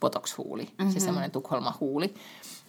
[0.00, 0.92] botox-huuli, mm-hmm.
[0.92, 2.14] se semmoinen Tukholma-huuli.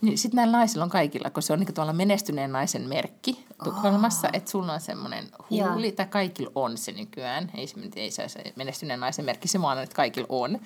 [0.01, 4.27] Niin sitten näillä naisilla on kaikilla, kun se on niin tuolla menestyneen naisen merkki Tukholmassa,
[4.27, 4.37] oh.
[4.37, 5.93] että sulla on semmoinen huuli, ja.
[5.95, 7.51] tai kaikilla on se nykyään.
[7.55, 10.59] Ei se, ei se, se menestyneen naisen merkki, se vaan että kaikilla on.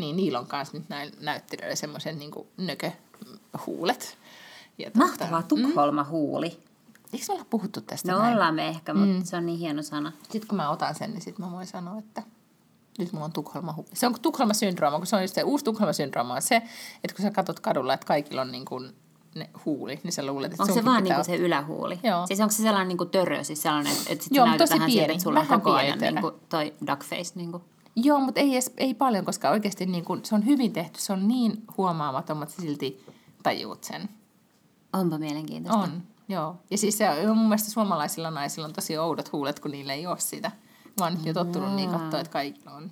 [0.00, 4.18] Niin niillä on myös nyt näillä näyttelijöillä semmoisen niin nököhuulet.
[4.78, 6.48] Ja tuota, Mahtavaa Tukholma-huuli.
[6.48, 6.70] Mm.
[7.12, 8.34] Eikö me olla puhuttu tästä No näin?
[8.34, 9.24] ollaan me ehkä, mutta mm.
[9.24, 10.12] se on niin hieno sana.
[10.22, 12.22] Sitten kun mä otan sen, niin sitten mä voin sanoa, että
[12.98, 16.42] nyt mulla on Tukholma Se on Tukholma-syndrooma, kun se on just se uusi Tukholma-syndrooma on
[16.42, 16.56] se,
[17.04, 18.92] että kun sä katsot kadulla, että kaikilla on niin kuin
[19.34, 22.00] ne huuli, niin sä luulet, että Onko se vaan niinku se ylähuuli?
[22.02, 22.26] Joo.
[22.26, 25.12] Siis onko se sellainen niinku törö, siis sellainen, että, sit Joo, näytetään tosi pieni, siitä,
[25.12, 27.32] että sulla on koko ajan niinku toi duckface?
[27.34, 27.62] Niinku.
[28.04, 31.00] Joo, mutta ei, edes, ei paljon, koska oikeasti niinku, se on hyvin tehty.
[31.00, 33.04] Se on niin huomaamaton, mutta silti
[33.42, 34.08] tajuut sen.
[34.92, 35.80] Onpa mielenkiintoista.
[35.80, 36.56] On, joo.
[36.70, 40.06] Ja siis se on mun mielestä suomalaisilla naisilla on tosi oudot huulet, kun niillä ei
[40.06, 40.52] ole sitä.
[41.00, 42.90] Mä oon nyt jo tottunut niin katsoa, että kaikilla on.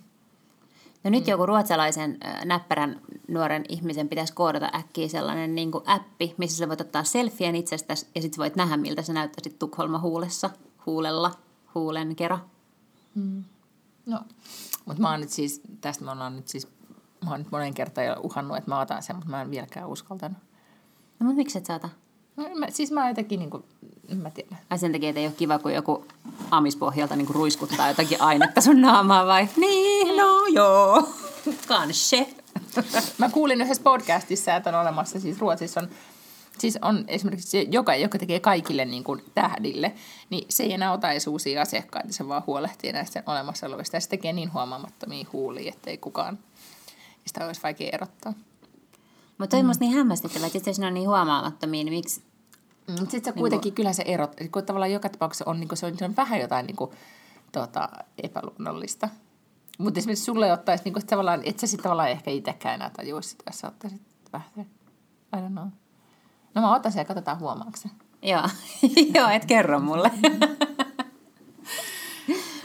[1.05, 1.31] No nyt mm.
[1.31, 6.81] joku ruotsalaisen näppärän nuoren ihmisen pitäisi koodata äkkiä sellainen niin kuin appi, missä sä voit
[6.81, 10.51] ottaa selfien itsestäsi ja sitten voit nähdä, miltä se näyttäisi Tukholma huulessa,
[10.87, 11.31] huulella,
[11.75, 12.39] huulen kera.
[13.15, 13.45] Mm.
[14.07, 14.21] No,
[14.89, 16.69] mutta mä oon nyt siis, tästä mä oon nyt siis,
[17.25, 19.89] mä oon nyt monen kertaan jo uhannut, että mä otan sen, mutta mä en vieläkään
[19.89, 20.39] uskaltanut.
[21.21, 21.89] No mutta miksi et saata?
[22.37, 23.65] No, mä, siis mä jotenkin, niin kuin,
[24.09, 24.57] en mä tiedä.
[24.71, 26.05] Ai sen takia, että ei ole kiva, kun joku
[26.51, 29.49] amispohjalta niin kuin ruiskuttaa jotakin ainetta sun naamaa vai?
[29.57, 31.09] Niin, no joo,
[31.69, 32.35] kanske.
[33.19, 35.89] mä kuulin yhdessä podcastissa, että on olemassa, siis Ruotsissa on
[36.61, 39.95] Siis on esimerkiksi se, joka, joka tekee kaikille niin kuin tähdille,
[40.31, 43.97] niin se ei enää ota edes uusia asiakkaita, se vaan huolehtii näistä olemassa olevista.
[43.97, 46.39] Ja se tekee niin huomaamattomia huulia, ettei kukaan
[47.27, 48.33] sitä olisi vaikea erottaa.
[49.39, 49.71] Mutta toi mm.
[49.81, 52.23] niin hämmästyttävää, että jos ne on niin huomaamattomia, niin miksi...
[52.89, 55.79] Mm, sitten se niin kuitenkin, kyllä se erot, kun tavallaan joka tapauksessa on, niin kuin,
[55.79, 56.91] se on, se on vähän jotain niin kuin,
[57.53, 57.89] tota,
[58.23, 59.09] epäluonnollista.
[59.79, 63.29] Mutta esimerkiksi sulle ottaisi, niin kuin, tavallaan, et sä sitten tavallaan ehkä itsekään enää tajuisi
[63.29, 64.51] sitä, jos sä ottaisit vähän,
[65.37, 65.69] I don't know.
[66.59, 67.79] No mä otan sen ja katsotaan huomaako
[68.23, 68.43] Joo,
[69.15, 70.11] Joo et kerro mulle.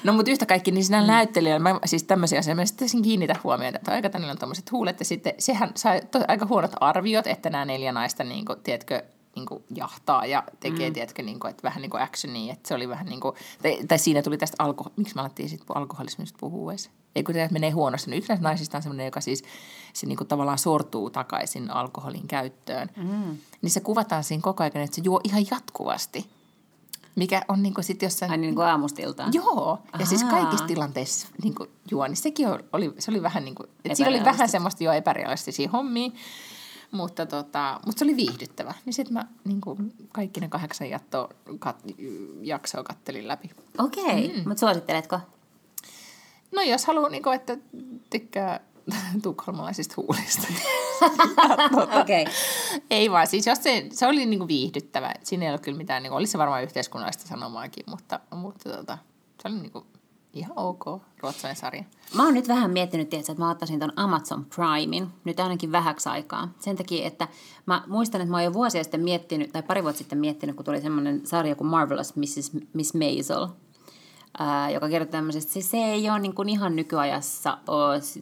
[0.03, 1.07] No mutta yhtä kaikki, niin siinä mm.
[1.07, 5.05] näyttelijällä, mä siis tämmöisiä asioita, mä sitten kiinnitä huomioon, että aika on tämmöiset huulet, ja
[5.05, 9.03] sitten sehän sai to, aika huonot arviot, että nämä neljä naista, niin kuin, tiedätkö,
[9.35, 10.93] niin kuin jahtaa ja tekee, mm.
[10.93, 13.77] tiedätkö, niin kuin, että vähän niin kuin actionia, että se oli vähän niin kuin, tai,
[13.87, 16.89] tai siinä tuli tästä alko, miksi me alettiin sitten alkoholismista puhua edes?
[17.15, 18.11] Ei kun menee huonosti.
[18.11, 19.43] No, yksi näistä naisista on sellainen, joka siis
[19.93, 22.89] se niin kuin tavallaan sortuu takaisin alkoholin käyttöön.
[22.95, 23.37] Mm.
[23.61, 26.29] Niin se kuvataan siinä koko ajan, että se juo ihan jatkuvasti.
[27.15, 28.31] Mikä on niin kuin sit jossain...
[28.31, 29.33] Ai niin kuin aamustiltaan?
[29.33, 29.79] Joo.
[29.83, 30.07] Ja Ahaa.
[30.07, 33.69] siis kaikissa tilanteissa niin kuin juo, niin sekin oli, se oli vähän niin kuin...
[33.85, 36.11] Että siinä oli vähän semmoista jo epärealistisia hommia.
[36.91, 38.73] Mutta, tota, mutta se oli viihdyttävä.
[38.85, 41.83] Niin sitten mä niin kuin kaikki ne kahdeksan jatto, kat,
[42.41, 43.49] jaksoa kattelin läpi.
[43.77, 44.37] Okei, okay.
[44.37, 44.49] mm.
[44.49, 45.19] mutta suositteletko?
[46.53, 47.57] No jos haluaa, niin kuin, että
[48.09, 48.59] tykkää
[49.23, 50.47] tukholmalaisista huulista.
[51.75, 52.25] tota, okay.
[52.89, 55.13] Ei vaan, siis jos se, se oli niin kuin viihdyttävä.
[55.23, 58.97] Siinä ei ole kyllä mitään, niin kuin, olisi se varmaan yhteiskunnallista sanomaakin, mutta, mutta tota,
[59.41, 59.85] se oli niin kuin,
[60.33, 60.85] ihan ok
[61.21, 61.83] ruotsalainen sarja.
[62.15, 66.09] Mä oon nyt vähän miettinyt, tietysti, että mä ottaisin ton Amazon Primein nyt ainakin vähäksi
[66.09, 66.53] aikaa.
[66.59, 67.27] Sen takia, että
[67.65, 70.65] mä muistan, että mä oon jo vuosia sitten miettinyt, tai pari vuotta sitten miettinyt, kun
[70.65, 72.51] tuli semmoinen sarja kuin Marvelous Mrs.
[72.73, 73.47] Miss Maisel,
[74.39, 77.57] ää, joka kertoo tämmöisestä, siis se ei ole niin kuin ihan nykyajassa,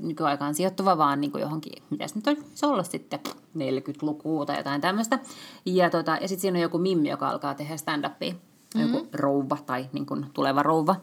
[0.01, 3.19] nykyaikaan sijoittuva, vaan niin kuin johonkin, mitä se nyt olisi olla sitten,
[3.57, 5.19] 40-lukua tai jotain tämmöistä.
[5.65, 8.93] Ja, tota, ja sitten siinä on joku mimmi, joka alkaa tehdä stand-upia mm-hmm.
[8.93, 10.95] joku rouva tai niin kuin tuleva rouva.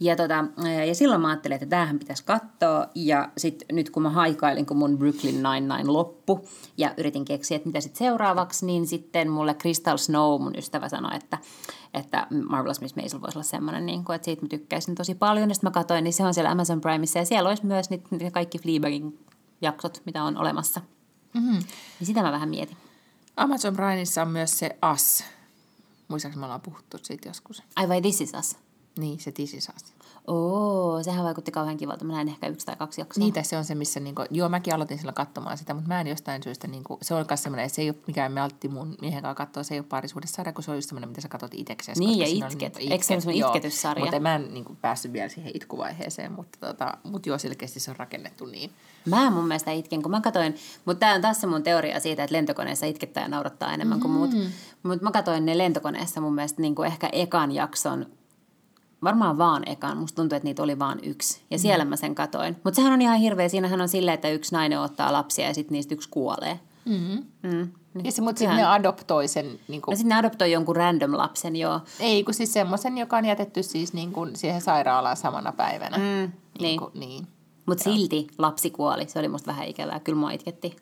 [0.00, 0.44] Ja, tota,
[0.86, 2.86] ja silloin mä ajattelin, että tämähän pitäisi katsoa.
[2.94, 7.68] Ja sitten nyt kun mä haikailin, kun mun Brooklyn Nine-Nine loppu ja yritin keksiä, että
[7.68, 11.38] mitä sitten seuraavaksi, niin sitten mulle Crystal Snow, mun ystävä, sanoi, että,
[11.94, 15.48] että Marvelous Miss Maisel voisi olla semmoinen, niin kuin, että siitä mä tykkäisin tosi paljon.
[15.48, 18.08] Ja sitten mä katsoin, niin se on siellä Amazon Primeissa ja siellä olisi myös niitä,
[18.10, 19.18] niitä kaikki Fleabagin
[19.60, 20.80] jaksot, mitä on olemassa.
[21.34, 21.58] Mm-hmm.
[21.98, 22.76] Niin sitä mä vähän mietin.
[23.36, 25.24] Amazon Primeissa on myös se As,
[26.08, 27.62] Muistaakseni me ollaan puhuttu siitä joskus.
[27.76, 28.56] Ai vai This is Us?
[28.98, 29.94] Niin, se This Is Us.
[30.28, 32.04] Oo, sehän vaikutti kauhean kivalta.
[32.04, 33.24] Mä näin ehkä yksi tai kaksi jaksoa.
[33.24, 36.06] Niitä se on se, missä, niinku, joo mäkin aloitin silloin katsomaan sitä, mutta mä en
[36.06, 39.22] jostain syystä, niinku, se on myös semmoinen, se ei ole mikään me altti mun miehen
[39.22, 42.00] kanssa katsoa, se ei ole parisuudessarja, kun se on just semmoinen, mitä sä katsot itseksesi.
[42.00, 42.74] Niin, ja on itket.
[42.74, 44.04] niinku Eikö se ole semmoinen itketyssarja?
[44.04, 47.96] Mutta mä en niinku, päässyt vielä siihen itkuvaiheeseen, mutta, tota, mutta joo, selkeästi se on
[47.96, 48.70] rakennettu niin.
[49.04, 52.24] Mä mun mielestä itken, kun mä katsoin, mutta tämä on taas se mun teoria siitä,
[52.24, 54.30] että lentokoneessa itkettää ja naurattaa enemmän kuin muut.
[54.82, 58.06] Mutta mä katsoin ne lentokoneessa mun mielestä niin kuin ehkä ekan jakson,
[59.04, 61.40] varmaan vaan ekan, musta tuntuu, että niitä oli vaan yksi.
[61.50, 62.56] Ja siellä mä sen katoin.
[62.64, 65.72] Mutta sehän on ihan hirveä, siinähän on silleen, että yksi nainen ottaa lapsia ja sitten
[65.72, 66.60] niistä yksi kuolee.
[66.84, 67.24] Mm-hmm.
[67.42, 67.68] Mm.
[68.04, 71.16] Ja se, mutta sitten ne adoptoi sen, niin No kuin, sitten ne adoptoi jonkun random
[71.16, 71.80] lapsen, joo.
[72.00, 75.96] ei kun siis semmoisen, joka on jätetty siis niin kuin siihen sairaalaan samana päivänä.
[75.96, 76.78] Mm, niin.
[76.78, 77.26] kuin, niin.
[77.66, 79.08] Mutta silti lapsi kuoli.
[79.08, 80.00] Se oli musta vähän ikävää.
[80.00, 80.76] Kyllä mua itketti.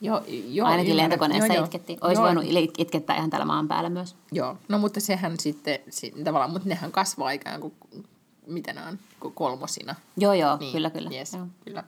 [0.00, 0.96] Joo, joo, Ainakin ymmärrän.
[1.10, 1.64] lentokoneessa Joo, joo.
[1.64, 1.96] itketti.
[2.00, 2.26] Olisi Joo.
[2.26, 2.44] voinut
[2.78, 4.16] itkettää ihan täällä maan päällä myös.
[4.32, 7.74] Joo, no mutta sehän sitten, si- tavallaan, mutta nehän kasvaa ikään kuin,
[8.46, 8.98] mitä ne on,
[9.34, 9.94] kolmosina.
[10.16, 11.10] Joo, joo, Niin, kyllä, kyllä.
[11.12, 11.46] Yes, Joo.
[11.64, 11.84] kyllä.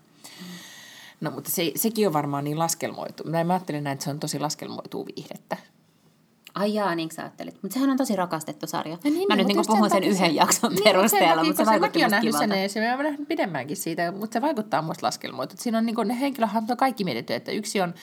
[1.21, 3.25] No mutta se, sekin on varmaan niin laskelmoitu.
[3.25, 5.57] Mä, mä ajattelen näin, että se on tosi laskelmoituu viihdettä.
[6.59, 7.63] Ai jaa, niin sä ajattelit.
[7.63, 8.99] Mutta sehän on tosi rakastettu sarja.
[9.05, 11.65] Ja niin, Mä nyt mutta niinku puhun sen takia yhden jakson niin, perusteella, sen mutta
[11.65, 12.39] se vaikutti musta kivalta.
[12.39, 15.55] sen ees, ja mä olen pidemmäänkin siitä, mutta se vaikuttaa musta laskelmoitu.
[15.59, 17.95] Siinä on niin ne henkilöhahmot on kaikki mietitty, että yksi on,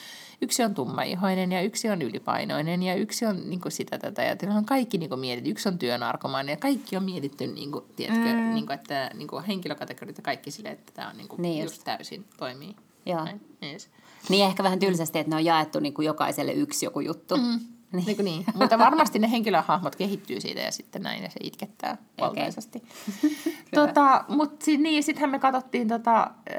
[0.42, 4.22] yksi on tummaihoinen ja yksi on ylipainoinen ja yksi on niin sitä tätä.
[4.22, 5.50] Ja on kaikki niin mietitty.
[5.50, 8.54] Yksi on työnarkomainen ja kaikki on mietitty, niin kuin, tiedätkö, mm.
[8.54, 11.50] niin kuin, että niin kuin henkilökategorit ja kaikki silleen, että tämä on niin kuin, Niin
[11.50, 11.74] niin just.
[11.74, 12.76] just täysin toimii.
[13.06, 13.24] Joo.
[13.24, 13.90] Näin, yes.
[14.28, 17.36] Niin ehkä vähän tylsästi, että ne on jaettu niinku jokaiselle yksi joku juttu.
[17.36, 17.60] Mm.
[17.92, 18.24] Niin.
[18.24, 18.44] niin.
[18.54, 22.82] Mutta varmasti ne henkilöhahmot kehittyy siitä ja sitten näin ja se itkettää valtaisesti.
[23.74, 26.56] tota, Mutta niin, sittenhän me katsottiin tota, öö,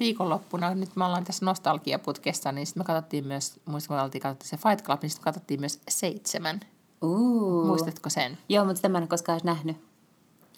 [0.00, 4.48] viikonloppuna, nyt me ollaan tässä nostalgiaputkessa, niin sitten me katsottiin myös, muistan kun oltiin katsottiin
[4.48, 6.60] se Fight Club, niin sitten katsottiin myös seitsemän.
[7.02, 7.66] Uh.
[7.66, 8.38] Muistatko sen?
[8.48, 9.76] Joo, mutta sitä mä en ole koskaan edes nähnyt.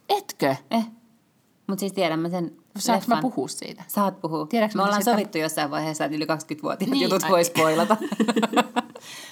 [0.09, 0.57] Etkö?
[0.71, 0.87] Eh.
[1.67, 3.31] Mutta siis tiedän mä sen Saanko mä leffan.
[3.33, 3.83] puhua siitä?
[3.89, 4.47] Saat puhua.
[4.47, 7.97] Tiedätkö me ollaan sitä- sovittu jossain vaiheessa, että yli 20-vuotiaat Niin, jutut ai- voi spoilata.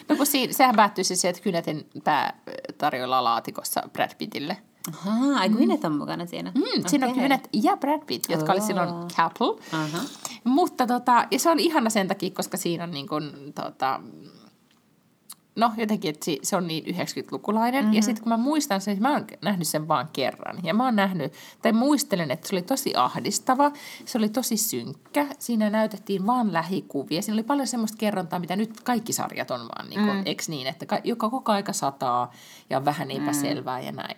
[0.09, 2.41] No kun siinä, sehän päättyi siis se, että Kynäten pää
[2.79, 4.57] tarjoillaan laatikossa Brad Pittille.
[4.89, 6.53] Ahaa, ai Gwyneth on mukana siinä.
[6.55, 7.13] Mm, siinä on.
[7.13, 9.65] Gwyneth ja Brad Pitt, jotka oli silloin couple.
[9.73, 9.99] Aha.
[10.45, 14.01] Mutta tota, ja se on ihana sen takia, koska siinä on niin kuin, tota,
[15.57, 17.85] no jotenkin, että se on niin 90-lukulainen.
[17.85, 17.95] Mm-hmm.
[17.95, 20.59] Ja sitten kun mä muistan sen, mä oon nähnyt sen vaan kerran.
[20.63, 21.33] Ja mä oon nähnyt,
[21.63, 23.73] tai muistelen, että se oli tosi ahdistava,
[24.05, 25.27] se oli tosi synkkä.
[25.39, 27.23] Siinä näytettiin vaan lähikuvia.
[27.23, 30.23] Siinä oli paljon semmoista kerrontaa, mitä nyt kaikki sarjat on vaan, niin kuin, mm.
[30.25, 32.33] eks niin, että ka- joka koko aika sataa
[32.71, 33.87] ja vähän epäselvää mm.
[33.87, 34.17] ja näin.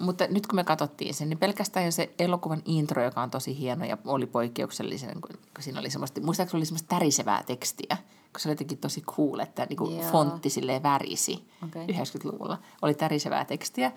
[0.00, 3.58] Mutta nyt kun me katsottiin sen, niin pelkästään jo se elokuvan intro, joka on tosi
[3.58, 7.96] hieno ja oli poikkeuksellisen, kun, kun siinä oli semmoista, muistaakseni oli semmoista tärisevää tekstiä,
[8.32, 10.10] kun se oli jotenkin tosi cool, että niin kuin Joo.
[10.10, 11.86] fontti silleen värisi Okei.
[11.86, 12.58] 90-luvulla.
[12.82, 13.92] Oli tärisevää tekstiä.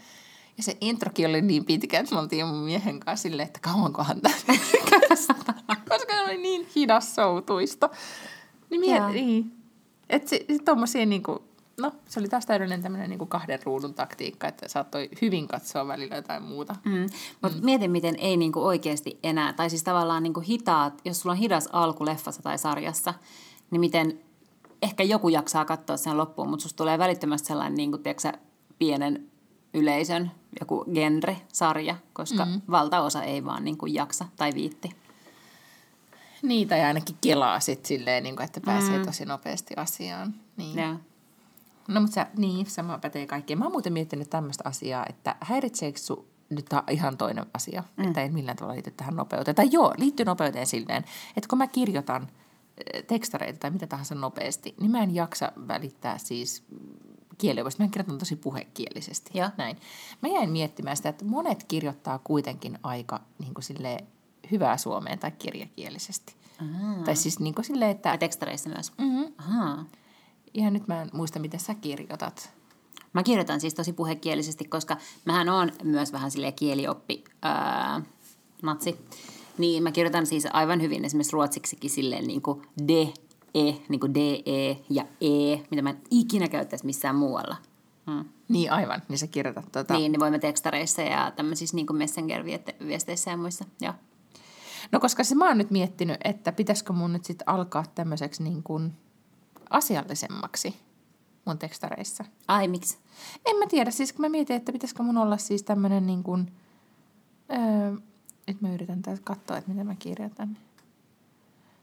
[0.58, 4.22] Ja se introkin oli niin pitkä, että me oltiin mun miehen kanssa silleen, että kauankohan
[4.22, 4.36] tämä
[5.90, 7.90] koska se oli niin hidassoutuista.
[8.70, 9.10] Niin, Joo.
[9.10, 9.52] mie- niin.
[10.10, 11.44] Että se, se tommosia niinku,
[11.78, 16.16] no se oli taas täydellinen tämmöinen niinku kahden ruudun taktiikka, että saattoi hyvin katsoa välillä
[16.16, 16.76] jotain muuta.
[16.86, 17.10] Mm.
[17.42, 17.66] Mutta mm.
[17.66, 21.70] mietin, miten ei niinku oikeasti enää, tai siis tavallaan niinku hitaat, jos sulla on hidas
[21.72, 23.14] alku leffassa tai sarjassa,
[23.72, 24.20] niin miten
[24.82, 28.32] ehkä joku jaksaa katsoa sen loppuun, mutta susta tulee välittömästi sellainen niinku, tiedätkö,
[28.80, 29.30] pienen
[29.74, 32.62] yleisön joku genre-sarja, koska mm.
[32.72, 34.96] valtaosa ei vaan niinku jaksa tai viitti.
[36.42, 39.06] Niin, tai ainakin kelaa sit silleen, niinku, että pääsee mm.
[39.06, 40.34] tosi nopeasti asiaan.
[40.58, 40.80] Niin.
[40.80, 40.96] Joo.
[41.88, 43.60] No mutta sä, niin, sama pätee kaikkeen.
[43.60, 48.08] Mä oon muuten miettinyt tämmöistä asiaa, että häiritseekö su, nyt on ihan toinen asia, mm.
[48.08, 49.56] että ei millään tavalla liity tähän nopeuteen.
[49.56, 51.06] Tai joo, liittyy nopeuteen silleen,
[51.38, 52.28] että kun mä kirjoitan
[52.94, 56.64] eh, tekstareita tai mitä tahansa nopeasti, niin mä en jaksa välittää siis
[57.38, 57.84] kieliopista.
[57.84, 59.38] Mä kirjoitan tosi puhekielisesti.
[59.38, 59.50] Joo.
[59.58, 59.78] Näin.
[60.22, 64.08] Mä jäin miettimään sitä, että monet kirjoittaa kuitenkin aika niin kuin silleen,
[64.52, 66.36] hyvää suomeen tai kirjakielisesti.
[66.62, 67.04] Ahaa.
[67.04, 68.10] Tai siis niin kuin silleen, että...
[68.10, 68.92] Tai tekstareissa myös.
[68.98, 69.34] Mm-hmm.
[69.38, 69.86] Ahaa.
[70.54, 72.54] Ihan nyt mä en muista, miten sä kirjoitat.
[73.14, 78.02] Mä kirjoitan siis tosi puhekielisesti, koska mähän on myös vähän silleen kielioppi ää,
[78.62, 79.00] natsi.
[79.58, 83.02] Niin mä kirjoitan siis aivan hyvin esimerkiksi ruotsiksikin silleen niin kuin de,
[83.54, 87.56] e, niin kuin de, e ja e, mitä mä en ikinä käyttäisi missään muualla.
[88.12, 88.26] Hmm.
[88.50, 89.94] Niin aivan, niin sä kirjoitat tota.
[89.94, 93.66] Niin, niin voimme tekstareissa ja tämmöisissä niin Messenger-viesteissä ja muissa.
[93.82, 93.94] Joo.
[94.92, 98.64] No koska se mä oon nyt miettinyt, että pitäisikö mun nyt sitten alkaa tämmöiseksi niin
[98.64, 98.94] kuin
[99.74, 100.76] asiallisemmaksi
[101.46, 102.26] mun tekstareissa.
[102.48, 102.98] Ai, miksi?
[103.46, 106.52] En mä tiedä, siis kun mä mietin, että pitäisikö mun olla siis tämmöinen niin kuin,
[107.52, 107.92] öö,
[108.48, 110.58] nyt mä yritän täältä katsoa, että mitä mä kirjoitan.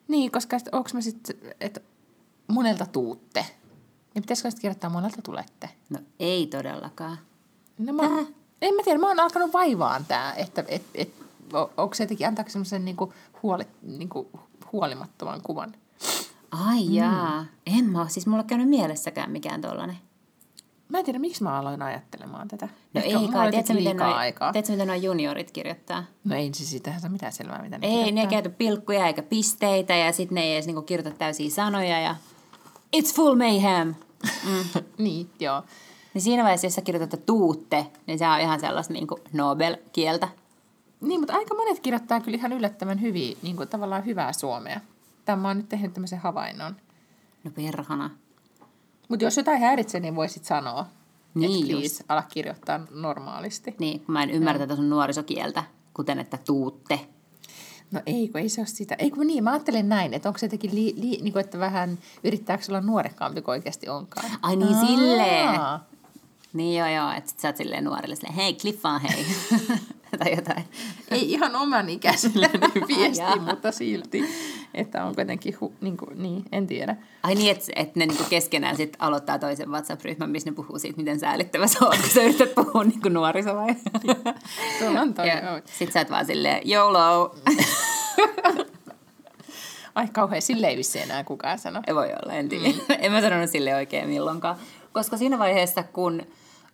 [0.09, 1.81] Niin, koska onko mä sitten, että
[2.49, 3.47] monelta tuutte.
[4.15, 5.71] Niin pitäisikö sitten kirjoittaa monelta tulette?
[5.91, 7.19] No ei todellakaan.
[7.79, 8.27] No mä, Äh,
[8.63, 11.13] En mä tiedä, mä oon alkanut vaivaan tää, että et, et,
[11.77, 13.13] onko se jotenkin, antaako semmoisen niinku
[13.43, 14.31] huoli, niinku
[14.73, 15.75] huolimattoman kuvan?
[16.51, 17.45] Ai jaa.
[17.67, 19.97] En mä oo, siis mulla on käynyt mielessäkään mikään tollanen.
[20.89, 22.69] Mä en tiedä, miksi mä aloin ajattelemaan tätä.
[22.95, 24.53] No Ehkä ei kai, tiedätkö miten, noi, aikaa.
[24.53, 26.05] tiedätkö miten noi juniorit kirjoittaa?
[26.25, 28.31] No ei siis siitähän saa mitään selvää, mitä ne Ei, ne ei kirjoittaa.
[28.31, 32.17] käytä pilkkuja eikä pisteitä ja sitten ne ei edes niinku kirjoita täysiä sanoja ja
[32.97, 33.95] it's full mayhem.
[34.99, 35.63] niin, joo.
[36.15, 40.29] Niin siinä vaiheessa, jos sä kirjoitat tuutte, niin se on ihan sellaista niinku Nobel-kieltä.
[41.01, 44.81] Niin, mutta aika monet kirjoittaa kyllä ihan yllättävän hyvin, niin kuin tavallaan hyvää suomea.
[45.25, 46.77] Tämä mä oon nyt tehnyt tämmöisen havainnon.
[47.45, 48.11] No perhana.
[49.09, 50.87] Mutta jos jotain häiritsee, niin voisit sanoa.
[51.35, 53.75] Niin että please, ala kirjoittaa normaalisti.
[53.79, 55.65] Niin, kun mä en ymmärrä tätä sun nuorisokieltä,
[55.95, 57.01] kuten että tuutte.
[57.91, 58.95] No ei, kun ei se ole sitä.
[58.99, 61.59] Ei kun niin, mä ajattelen näin, että onko se jotenkin, li, li, niin kuin, että
[61.59, 64.31] vähän yrittääkö olla nuorekkaampi kuin oikeasti onkaan.
[64.43, 65.61] Ai niin, silleen.
[65.61, 65.85] Aa.
[66.53, 69.27] Niin joo joo, että sit sä oot silleen nuorille silleen, hei kliffaan hei.
[70.19, 70.65] tai jotain.
[71.11, 73.37] Ei ihan oman ikäiselle niin viesti, Jaa.
[73.37, 74.25] mutta silti,
[74.75, 76.97] että on kuitenkin, hu, niin, kuin, niin, en tiedä.
[77.23, 80.97] Ai niin, että et ne niinku keskenään sit aloittaa toisen WhatsApp-ryhmän, missä ne puhuu siitä,
[80.97, 83.75] miten säälittävä sä oot, kun sä yrität puhua niinku nuoriso vai?
[84.79, 87.35] Tuolla on toi, Ja sit sä oot vaan silleen, YOLO.
[89.95, 91.83] Ai kauhean, sille ei vissi enää kukaan sano.
[91.87, 92.69] Ei voi olla, en tiedä.
[92.69, 92.81] Mm.
[92.99, 94.57] en mä sanonut sille oikein milloinkaan.
[94.93, 96.23] Koska siinä vaiheessa, kun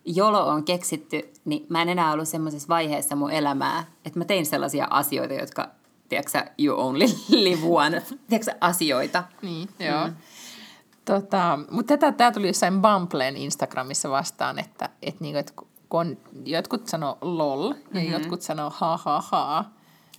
[0.07, 4.45] jolo on keksitty, niin mä en enää ollut semmoisessa vaiheessa mun elämää, että mä tein
[4.45, 5.69] sellaisia asioita, jotka,
[6.09, 9.23] tiedätkö you only live one, tiedätkö asioita.
[9.41, 10.07] Niin, joo.
[10.07, 10.13] Mm.
[11.05, 15.53] Tota, mutta tätä, tämä tuli jossain Bumblen Instagramissa vastaan, että, että, niinku, että
[15.89, 18.11] kun jotkut sanoo lol ja mm-hmm.
[18.11, 19.65] jotkut sanoo ha ha ha,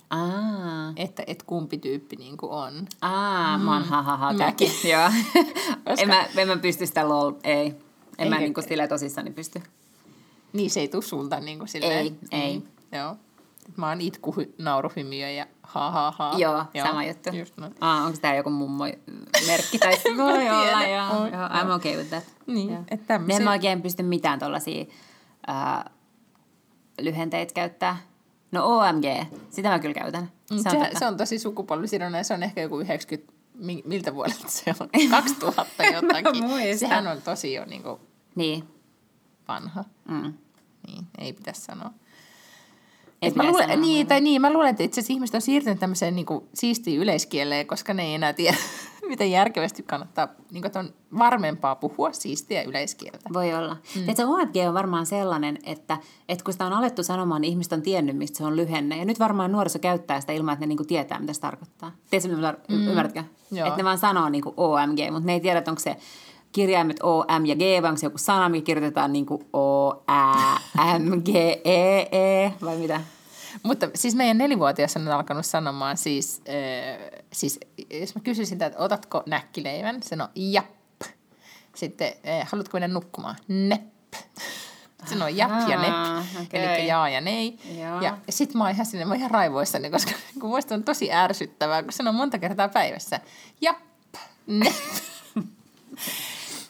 [0.09, 2.87] Aa, että, että kumpi tyyppi niinku on.
[3.01, 4.71] aa mä oon ha ha ha Mäkin.
[4.91, 5.09] Joo.
[5.97, 7.65] en, mä, en mä pysty sitä lol, ei.
[7.67, 8.41] En Ei, mä ei.
[8.41, 9.61] niinku sillä tosissani pysty.
[10.53, 11.97] Niin se ei tule sulta niinku silleen.
[11.99, 12.59] Ei, ei.
[12.59, 13.15] Mm, joo.
[13.77, 16.33] Mä oon itku, nauruhymiö ja ha ha ha.
[16.37, 17.29] Joo, sama juttu.
[17.35, 17.75] Just noin.
[17.81, 18.83] Aa, onko tää joku mummo
[19.47, 19.79] merkki?
[19.79, 21.19] Tai voi olla, joo.
[21.19, 21.47] Voi joo.
[21.47, 22.23] I'm okay with that.
[22.47, 22.83] Niin, Joo.
[22.91, 24.85] että tämmöisiä- En mä oikein pysty mitään tollasia
[25.47, 25.89] ää,
[27.01, 27.97] lyhenteitä käyttää.
[28.51, 29.05] No OMG,
[29.49, 30.31] sitä mä kyllä käytän.
[30.51, 32.25] Mm, Se on, se, se on tosi sukupolvisidonnainen.
[32.25, 34.89] Se on ehkä joku 90, mi- miltä vuodelta se on?
[35.11, 36.77] 2000 jotakin.
[36.79, 37.99] Sehän on tosi jo niin kuin
[38.35, 38.63] Niin.
[39.49, 39.83] Vanha.
[40.09, 40.33] Mm.
[40.87, 41.91] Niin, ei pitäisi sanoa.
[43.21, 45.79] Et mä luulen, sanoa niin, tai niin, mä luulen, että itse asiassa ihmiset on siirtynyt
[45.79, 48.57] tämmöiseen niin kuin siistiin yleiskieleen, koska ne ei enää tiedä,
[49.09, 53.29] miten järkevästi kannattaa, niin kuin, että on varmempaa puhua siistiä yleiskieltä.
[53.33, 53.73] Voi olla.
[53.73, 54.01] Mm.
[54.01, 55.97] Tiedätkö, OMG on varmaan sellainen, että,
[56.29, 58.97] että kun sitä on alettu sanomaan, niin ihmiset on tiennyt, mistä se on lyhenne.
[58.97, 61.91] Ja nyt varmaan nuoriso käyttää sitä ilman, että ne niinku tietää, mitä se tarkoittaa.
[62.09, 62.87] Tiedätkö, mitä mm.
[62.87, 63.23] ymmärrätkö?
[63.51, 63.67] Joo.
[63.67, 65.97] Että ne vaan sanoo niinku OMG, mutta ne ei tiedä, että onko se
[66.51, 70.99] kirjaimet O, M ja G, vai onko se joku sana, mikä kirjoitetaan niinku O, Ä,
[70.99, 71.35] M, G,
[71.65, 73.01] E, E, vai mitä?
[73.63, 77.59] Mutta siis meidän nelivuotias on alkanut sanomaan siis, äh, siis
[78.01, 81.01] jos mä kysyisin että otatko näkkileivän, se on japp.
[81.75, 83.35] Sitten, äh, haluatko mennä nukkumaan?
[83.47, 84.13] Nepp.
[85.05, 86.65] Se on japp ja nepp, okei.
[86.65, 87.57] eli jaa ja nei.
[87.79, 88.01] Joo.
[88.01, 91.11] Ja sit mä oon ihan sinne, mä oon ihan raivoissani, koska kun muista on tosi
[91.11, 93.19] ärsyttävää, kun sanoo monta kertaa päivässä.
[93.61, 93.81] Japp,
[94.47, 94.75] nepp.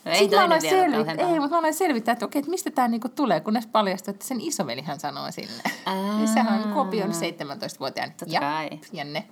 [0.09, 2.39] No, ei Sitten mä aloin vielä selvit- kauhean ei, mutta mä aloin selvittää, että okei,
[2.39, 5.63] että mistä tämä niinku tulee, kunnes paljastui, että sen isovelihän sanoo sille.
[5.85, 6.21] Aa.
[6.21, 8.69] Ja sehän on Kuopion 17-vuotiaan Totta ja, kai.
[8.93, 9.27] ja ne.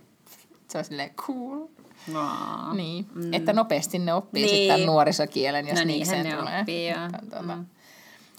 [0.68, 1.68] Se on silleen cool.
[2.16, 2.74] Aa.
[2.74, 3.34] Niin, mm.
[3.34, 4.56] että nopeasti ne oppii Niin.
[4.56, 6.60] sitten tämän nuorisokielen, jos No no niikseen ne tulee.
[6.60, 7.00] oppii, joo.
[7.00, 7.66] Mutta, tuota, mm.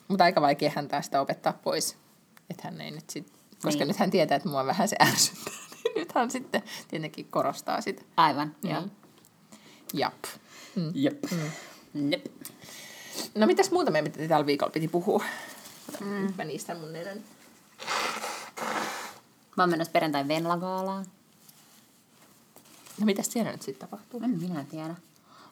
[0.08, 1.96] mutta aika vaikea hän taas sitä opettaa pois.
[2.50, 3.78] Että hän ei nyt sit, koska Niin.
[3.78, 3.88] niin.
[3.88, 5.54] nyt hän tietää, että mua vähän se ärsyttää.
[5.84, 8.02] Niin nyt hän sitten tietenkin korostaa sitä.
[8.16, 8.80] Aivan, joo.
[8.80, 8.90] Niin.
[9.94, 10.14] Jap.
[10.76, 10.90] Mm.
[10.94, 11.24] Jep.
[11.98, 12.26] Nep.
[13.34, 15.24] No mitäs muuta me tällä viikolla piti puhua?
[16.00, 16.34] Mm.
[16.38, 17.18] Mä niistä mun nenän.
[19.56, 21.06] Mä oon menossa perjantai Venla-gaalaan.
[23.00, 24.20] No mitäs siellä nyt sitten tapahtuu?
[24.24, 24.94] En minä tiedä.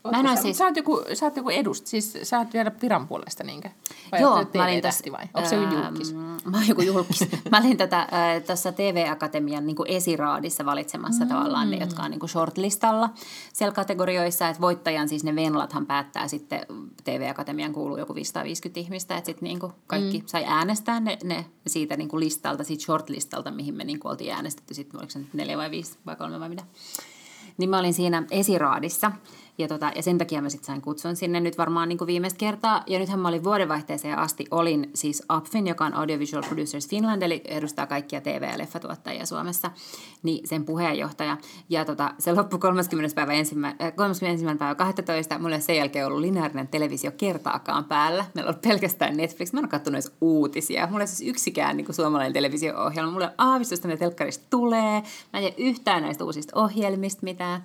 [0.06, 0.58] Ootko Mä en sä, siis...
[0.58, 3.70] sä, oot joku, sä oot joku edust, siis sä oot vielä viran puolesta niinkö?
[4.12, 5.24] Vai Joo, mä olin tossa, vai?
[5.34, 6.10] Onko se joku julkis?
[6.12, 7.28] Ähm, mä oon joku julkis.
[7.50, 8.08] mä olin tätä, äh,
[8.46, 11.28] tuossa TV-akatemian niin esiraadissa valitsemassa mm.
[11.28, 13.10] tavallaan ne, jotka on niin shortlistalla
[13.52, 14.48] siellä kategorioissa.
[14.48, 16.66] Että voittajan siis ne Venlathan päättää sitten,
[17.04, 20.26] TV-akatemian kuuluu joku 550 ihmistä, että sitten niin kaikki mm.
[20.26, 25.00] sai äänestää ne, ne siitä niin listalta, siitä shortlistalta, mihin me niin oltiin äänestetty sitten,
[25.00, 26.62] oliko se nyt neljä vai viisi vai kolme vai mitä.
[27.58, 29.12] Niin mä olin siinä esiraadissa
[29.58, 32.38] Ja, tota, ja sen takia mä sitten sain kutsun sinne nyt varmaan niin kuin viimeistä
[32.38, 32.82] kertaa.
[32.86, 37.42] Ja nythän mä olin vuodenvaihteeseen asti, olin siis APFin, joka on Audiovisual Producers Finland, eli
[37.44, 39.70] edustaa kaikkia TV- ja leffatuottajia Suomessa,
[40.22, 41.36] niin sen puheenjohtaja.
[41.68, 43.14] Ja tota, se loppui 30.
[43.14, 44.58] päivä ensimmä, äh, 31.
[44.58, 45.38] päivä 12.
[45.38, 48.24] Mulla ei sen jälkeen ollut lineaarinen televisio kertaakaan päällä.
[48.34, 49.52] Meillä on pelkästään Netflix.
[49.52, 50.86] Mä en ole katsonut edes uutisia.
[50.86, 53.12] Mulla ei siis yksikään niin kuin suomalainen televisio-ohjelma.
[53.12, 55.02] Mulla ole aavistusta, mitä telkkarista tulee.
[55.32, 57.64] Mä en tiedä yhtään näistä uusista ohjelmista mitään.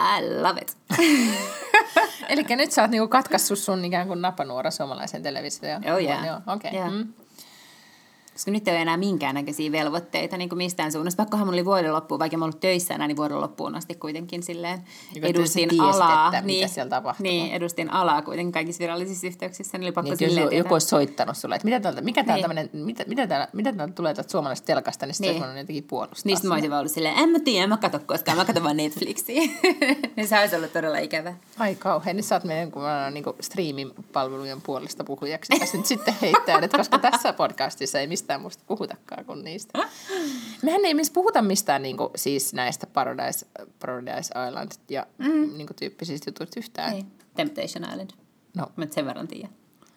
[0.00, 0.76] I love it.
[2.28, 5.82] Eli nyt sä oot niinku katkaissut sun ikään kuin napanuora suomalaisen televisioon.
[5.92, 6.26] Oh, yeah.
[6.26, 6.70] Joo, okei.
[6.70, 6.80] Okay.
[6.80, 6.92] Yeah.
[6.92, 7.12] Mm.
[8.40, 11.22] Koska nyt ei ole enää minkäännäköisiä velvoitteita niin kuin mistään suunnasta.
[11.22, 14.42] Pakkohan mulla oli vuoden loppuun, vaikka mä ollut töissä enää, niin vuoden loppuun asti kuitenkin
[14.42, 14.82] silleen
[15.14, 16.26] Niin, edustin tiesit, alaa.
[16.26, 17.22] että mitä siellä tapahtuu.
[17.22, 19.78] Niin, edustin alaa kuitenkin kaikissa virallisissa yhteyksissä.
[19.78, 22.22] Niin oli pakko Niin, että jos silleen joku, olisi soittanut sulle, että mitä täältä, mikä
[22.22, 22.70] Niin.
[22.72, 25.40] mitä, mitä, täällä, mitä täältä tulee täältä suomalaisesta telkasta, niin sitten Niin.
[25.42, 25.48] niin.
[25.50, 26.22] olisi jotenkin puolustaa.
[26.24, 28.64] Niistä mä olisin vaan ollut silleen, en mä tiedä, en mä katso koskaan, mä katson
[28.64, 29.40] vaan Netflixiä.
[30.16, 31.34] niin se olisi ollut todella ikävä.
[31.58, 36.14] Ai kauhean, niin sä oot meidän kun mä niin streaming-palvelujen puolesta puhujaksi tässä nyt sitten
[36.22, 39.78] heittää, että koska tässä podcastissa ei mistään muusta puhutakaan kuin niistä.
[40.62, 43.46] Mehän ei missä puhuta mistään niin kuin, siis näistä Paradise,
[43.80, 45.28] Paradise Island ja mm.
[45.28, 46.92] niin kuin, tyyppisistä jutuista yhtään.
[46.92, 47.06] Niin.
[47.34, 48.10] Temptation Island.
[48.56, 49.50] No, Mä sen verran tiedän.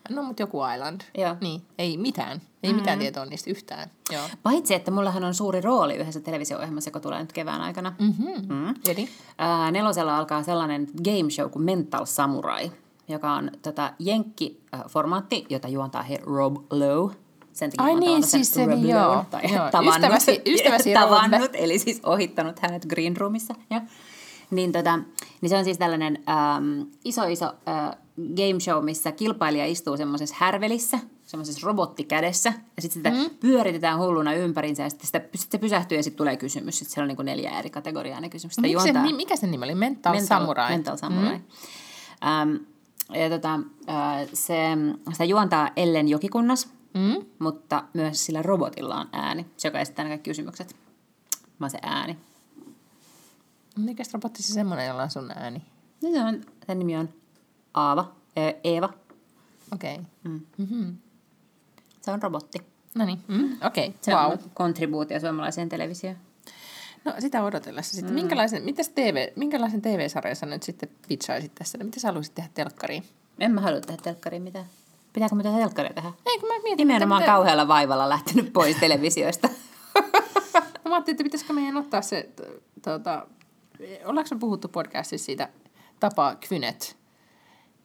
[0.10, 1.02] no mutta joku Island.
[1.18, 1.36] Joo.
[1.42, 2.32] Niin, ei mitään.
[2.64, 2.76] Ei mm-hmm.
[2.76, 3.92] mitään tietoa niistä yhtään.
[4.12, 4.24] Joo.
[4.44, 7.96] Paitsi, että mullahan on suuri rooli yhdessä televisio-ohjelmassa, joka tulee nyt kevään aikana.
[8.00, 8.56] Mm-hmm.
[8.56, 8.74] Mm.
[8.88, 9.10] Eli?
[9.38, 12.72] Ää, nelosella alkaa sellainen game show kuin Mental Samurai,
[13.08, 17.16] joka on tota, jenkki-formaatti, jota juontaa he Rob Lowe.
[17.54, 19.26] Sen takia Ai niin, siis se, niin, joo.
[19.32, 23.56] tai Joo, tavannut, ystäväsi- ystäväsi tavannut, eli siis ohittanut hänet Green Roomissa.
[23.70, 23.82] Ja.
[24.52, 25.00] Niin, tota,
[25.42, 26.24] niin se on siis tällainen
[26.58, 33.16] äm, iso iso äh, game show, missä kilpailija istuu semmoisessa härvelissä, semmoisessa robottikädessä, ja sitten
[33.16, 33.36] sitä mm.
[33.40, 36.80] pyöritetään hulluna ympärinsä, ja sitten sitä, sit se pysähtyy, ja sitten tulee kysymys.
[36.80, 38.62] Sitten siellä on niin kuin neljä eri kategoriaa ne kysymykset.
[38.62, 39.76] Se, juontaa- ni- mikä sen nimi oli?
[39.76, 40.72] Mental, Mental Samurai.
[40.72, 41.38] Mental Samurai.
[41.38, 42.28] Mm.
[42.28, 42.56] Ähm,
[43.14, 43.54] ja tota,
[43.90, 44.56] äh, se,
[45.12, 47.26] sitä juontaa Ellen Jokikunnas, Mm?
[47.40, 50.76] mutta myös sillä robotilla on ääni, se joka esittää kaikki kysymykset.
[51.60, 52.18] Mä se ääni.
[53.78, 55.62] Mikäs robotti se semmoinen, jolla on sun ääni?
[56.02, 57.10] No se on, sen nimi on
[57.74, 58.90] Aava, äh, Eeva.
[59.74, 59.94] Okei.
[59.94, 60.06] Okay.
[60.24, 60.42] Mm.
[60.58, 60.98] Mm-hmm.
[62.02, 62.58] Se on robotti.
[62.96, 64.00] No niin, mm, okei, okay.
[64.02, 64.32] Se wow.
[64.32, 66.18] on kontribuutio suomalaiseen televisioon.
[67.06, 68.14] No sitä odotellessa sitten.
[68.14, 68.16] Mm.
[68.16, 71.78] Minkälaisen, mitäs TV, minkälaisen TV-sarjan sä nyt sitten pitchaisit tässä?
[71.78, 73.04] Mitä sä haluaisit tehdä telkkariin?
[73.40, 74.66] En mä halua tehdä telkkariin mitään.
[75.14, 76.12] Pitääkö mä tehdä telkkaria tehdä?
[76.26, 79.50] Ei, kun mä mietin, Nimenomaan mitä, kauhealla vaivalla lähtenyt pois televisioista.
[80.86, 82.30] Mä ajattelin, että pitäisikö meidän ottaa se,
[82.84, 83.28] tuota,
[84.06, 85.50] ollaanko me puhuttu podcastissa siitä
[86.00, 86.98] tapa Kvynet?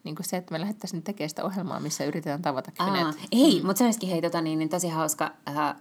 [0.04, 3.06] Niin kuin se, että me lähdettäisiin tekemään sitä ohjelmaa, missä yritetään tavata Kvynet.
[3.06, 5.74] Aa, ei, mutta se olisikin hei, tota, niin, niin tosi hauska äh,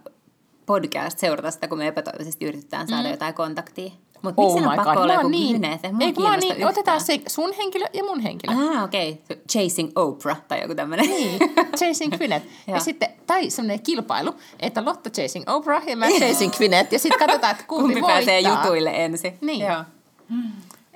[0.66, 3.10] podcast seurata sitä, kun me epätoivoisesti yritetään saada mm.
[3.10, 3.92] jotain kontaktia.
[4.22, 5.60] Mutta miksi oh on pakko olla joku niin.
[5.60, 5.84] Gwyneth?
[6.00, 7.00] Ei kun mä niin, otetaan yhtään.
[7.00, 8.54] se sun henkilö ja mun henkilö.
[8.54, 9.22] Ah, okei.
[9.24, 9.42] Okay.
[9.52, 11.06] Chasing Oprah tai joku tämmöinen.
[11.06, 11.38] Niin,
[11.78, 12.42] Chasing Kvynet.
[12.66, 16.92] ja sitten, tai semmoinen kilpailu, että Lotta Chasing Oprah ja mä Chasing Kvynet.
[16.92, 18.16] Ja sitten katsotaan, että kumpi, Kumpi voittaa.
[18.16, 19.38] pääsee jutuille ensin.
[19.40, 19.60] Niin.
[19.60, 19.84] Joo.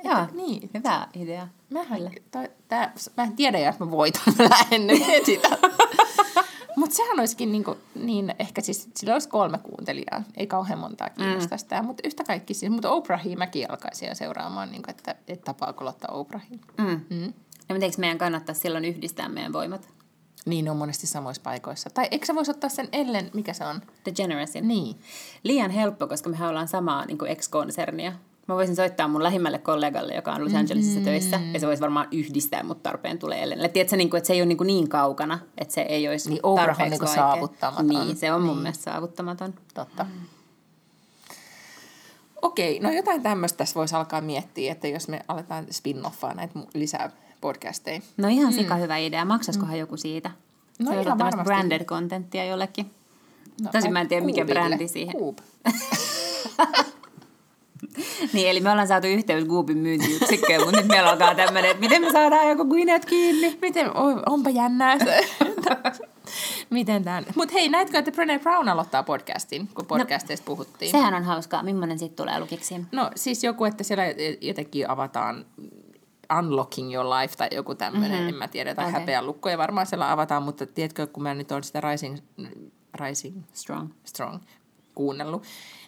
[0.05, 0.71] Joo, niin.
[0.75, 1.49] hyvä idea.
[1.71, 4.23] Mähän, tää, tää, mä en tiedä, jos mä voitan.
[4.39, 5.41] Mä lähden nyt heti.
[6.83, 10.23] Mutta sehän olisikin niinku, niin, ehkä siis, sillä olisi kolme kuuntelijaa.
[10.37, 11.61] Ei kauhean montaa kiinnostaa mm.
[11.61, 12.73] sitä, mutta yhtä kaikki siis.
[12.73, 16.61] Mutta Oprahia mäkin alkaisin jo seuraamaan, niinku, että, että tapaako Lotta Oprahin.
[16.79, 17.01] Mm.
[17.11, 17.33] Mm.
[17.69, 19.89] Ja miten meidän kannattaa silloin yhdistää meidän voimat?
[20.47, 21.91] Niin, ne on monesti samoissa paikoissa.
[21.91, 23.83] Tai eikö sä voisi ottaa sen Ellen, mikä se on?
[24.05, 24.69] The Generasin.
[24.69, 24.97] Niin.
[25.43, 28.13] Liian helppo, koska mehän ollaan samaa niin ex-konsernia.
[28.49, 31.05] Mä voisin soittaa mun lähimmälle kollegalle, joka on Los Angelesissa mm.
[31.05, 33.69] töissä, ja se voisi varmaan yhdistää mut tarpeen tulee Ellenille.
[33.69, 36.31] Tiedätkö, niin kuin, että se ei ole niin, kuin niin kaukana, että se ei olisi
[36.31, 37.89] Niin Oprah on tarpeeksi niin kuin saavuttamaton.
[37.89, 38.63] Niin, se on mun Niin.
[38.63, 39.55] mielestä saavuttamaton.
[39.75, 40.07] Totta.
[42.43, 47.11] Okei, no jotain tämmöistä tässä voisi alkaa miettiä, että jos me aletaan spin-offaa näitä lisää
[47.41, 48.01] podcasteja.
[48.17, 49.25] No ihan sika hyvä idea.
[49.25, 50.31] Maksaskohan joku siitä?
[50.79, 51.45] No se ihan varmasti.
[51.45, 52.91] branded contenttia jollekin.
[53.63, 55.15] No, Tosin mä en tiedä, mikä brändi siihen.
[58.33, 62.03] Niin, eli me ollaan saatu yhteys Goopin myyntiyksikköön, mutta nyt meillä alkaa tämmöinen, että miten
[62.03, 63.59] me saadaan joku Gwyneth kiinni.
[63.61, 65.29] Miten, oi, onpa jännää se.
[66.71, 67.25] Miten tämän?
[67.35, 70.91] Mutta hei, näetkö, että Brené Brown aloittaa podcastin, kun podcasteista puhuttiin?
[70.91, 71.63] Sehän on hauskaa.
[71.63, 72.75] Millainen sitten tulee lukiksi?
[72.93, 74.05] No siis joku, että siellä
[74.41, 75.47] jotenkin avataan
[76.39, 78.29] Unlocking Your Life tai joku tämmöinen, mm-hmm.
[78.29, 79.01] en mä tiedä, tai okay.
[79.01, 82.19] häpeä lukkoja varmaan siellä avataan, mutta tiedätkö, kun mä nyt on sitä Rising,
[82.95, 83.89] Rising Strong.
[84.05, 84.39] Strong
[84.95, 85.43] kuunnellut,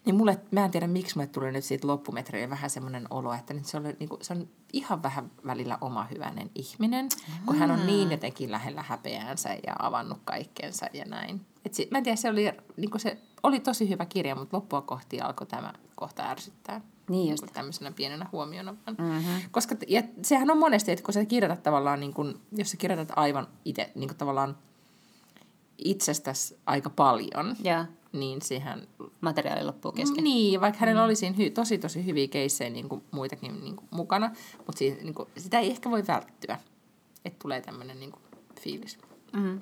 [0.05, 3.55] niin mulle, mä en tiedä miksi mulle tuli nyt siitä loppumetreillä vähän semmoinen olo, että
[3.55, 7.09] nyt se, oli, niin kuin, se on ihan vähän välillä oma hyvänen ihminen,
[7.46, 11.40] kun hän on niin jotenkin lähellä häpeäänsä ja avannut kaikkensa ja näin.
[11.64, 14.82] Et si, mä en tiedä, se oli, niin se oli tosi hyvä kirja, mutta loppua
[14.82, 16.80] kohti alkoi tämä kohta ärsyttää.
[17.09, 17.42] Niin just.
[17.42, 18.72] Niin tämmöisenä pienenä huomiona.
[18.72, 19.40] Mm-hmm.
[19.50, 23.18] Koska ja sehän on monesti, että kun sä kirjoitat tavallaan, niin kun, jos sä kirjoitat
[23.18, 24.57] aivan itse, niin kuin tavallaan
[25.78, 27.84] itsestäsi aika paljon, Ja
[28.15, 28.89] niin siihen...
[29.21, 30.25] materiaali loppuu kesken.
[30.25, 31.05] Niin, vaikka hänellä mm.
[31.05, 34.97] oli siinä hy, tosi tosi hyviä keissejä niin kuin muitakin niin kuin mukana, mutta siinä,
[35.03, 36.59] niin kuin, sitä ei ehkä voi välttyä,
[37.25, 38.23] että tulee tämmöinen niin kuin,
[38.61, 38.99] fiilis.
[39.33, 39.61] Mm.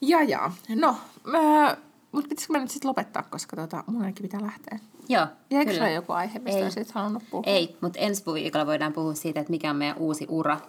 [0.00, 1.76] Ja ja, no, mä,
[2.12, 4.78] mutta pitäisikö mä nyt sitten lopettaa, koska tota, mun ainakin pitää lähteä.
[5.08, 5.90] Joo, Jäikö kyllä.
[5.90, 6.64] joku aihe, mistä Ei.
[6.64, 7.44] olisit halunnut puhua?
[7.46, 10.60] Ei, mutta ensi viikolla voidaan puhua siitä, että mikä on meidän uusi ura,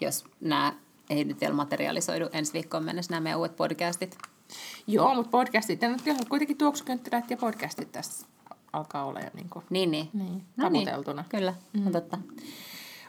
[0.00, 0.72] jos nämä
[1.10, 4.18] ei nyt vielä materialisoidu ensi viikkoon mennessä nämä meidän uudet podcastit.
[4.86, 8.26] Joo, mutta podcastit, ja nyt kuitenkin tuoksukynttilät ja podcastit tässä
[8.72, 9.64] alkaa olla jo niin kuin...
[9.70, 10.10] Niin, niin.
[10.12, 10.88] Niin, no niin,
[11.28, 11.54] kyllä,
[11.86, 12.18] on totta.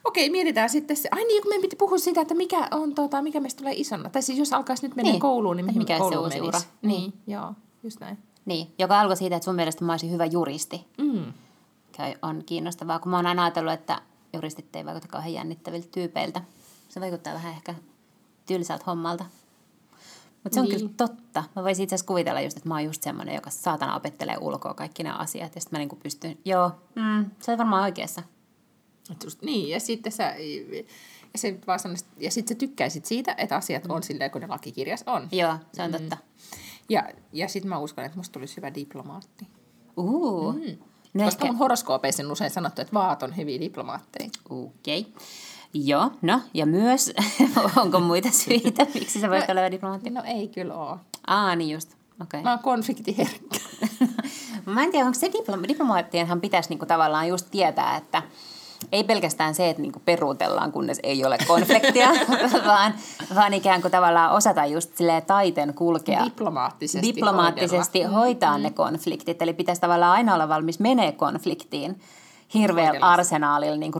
[0.04, 1.10] Okei, mietitään sitten se.
[1.12, 4.10] Ai niin, kun meidän piti puhua siitä, että mikä, on, tota, mikä meistä tulee isona.
[4.10, 5.20] Tai siis jos alkaisi nyt mennä Niin.
[5.20, 6.58] kouluun, niin mihin mikä olisi se kouluun uusi menisi?
[6.58, 6.78] ura.
[6.82, 8.18] Niin, joo, just näin.
[8.46, 10.86] Niin, joka alkoi siitä, että sun mielestä mä olisin hyvä juristi.
[10.98, 11.34] Mm.
[11.92, 14.02] Käy, on kiinnostavaa, kun mä oon aina ajatellut, että
[14.34, 16.42] juristit ei vaikuta kauhean jännittäviltä tyypeiltä.
[16.90, 17.76] Se vaikuttaa vähän ehkä
[18.46, 19.26] tylsältä hommalta.
[20.46, 20.78] Mutta se on Niin.
[20.78, 21.44] kyllä totta.
[21.56, 24.74] Mä voisin itse asiassa kuvitella just, että mä oon just semmoinen, joka saatana opettelee ulkoa
[24.74, 25.56] kaikki nämä asiat.
[25.56, 28.24] Ja sitten mä niinku pystyn, joo, mm, se on varmaan oikeassa.
[29.12, 30.24] Et just, niin, ja sitten sä,
[31.34, 31.80] ja, se vaan
[32.20, 35.28] ja sitten sä tykkäisit siitä, että asiat on silleen, kun ne lakikirjassa on.
[35.32, 36.18] Joo, se on totta.
[36.90, 39.48] Ja, ja sitten mä uskon, että musta tulisi hyvä diplomaatti.
[39.98, 40.78] Uu, mm.
[41.14, 44.30] no Koska ehkä, mun horoskoopeissa on usein sanottu, että vaat on hyviä diplomaatteja.
[44.50, 45.00] okei.
[45.00, 45.14] Okay.
[45.84, 47.14] Joo, no ja myös,
[47.82, 50.10] onko muita syitä, miksi sä voisit olla hyvä diplomaatti?
[50.10, 50.98] No ei kyllä oo.
[51.28, 51.90] Aa, niin just.
[52.22, 52.42] Okei.
[52.44, 53.60] Mä oon konfliktiherkkä.
[54.66, 58.24] Mä en tiedä, onko se diploma- diplomaattienhan pitäisi niinku tavallaan just tietää, että
[58.92, 62.08] ei pelkästään se, että niinku peruutellaan, kunnes ei ole konfliktia,
[62.68, 62.94] vaan,
[63.36, 64.92] vaan ikään kuin tavallaan osata just
[65.28, 68.20] taiten kulkea Diplomaattisesti diplomaattisesti hoidella.
[68.20, 69.42] hoitaa ne konfliktit.
[69.42, 72.00] Eli pitäisi tavallaan aina olla valmis menee konfliktiin
[72.54, 73.14] hirveällä Hoidella.
[73.14, 73.92] arsenaalilla niin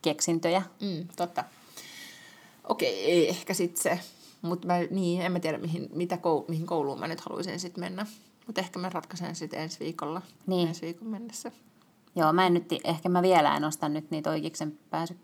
[0.00, 0.62] ratkaisukeksintöjä.
[0.80, 1.44] Mm, totta.
[2.68, 4.00] Okei, ei ehkä sitten se.
[4.42, 7.84] Mutta mä, niin, en mä tiedä, mihin, mitä kou, mihin kouluun mä nyt haluaisin sitten
[7.84, 8.06] mennä.
[8.46, 10.68] Mutta ehkä mä ratkaisen sitten ensi viikolla, Niin.
[10.68, 11.52] ensi viikon mennessä.
[12.16, 15.16] Joo, mä en nyt, ehkä mä vielä en osta nyt niitä oikeiksen pääsy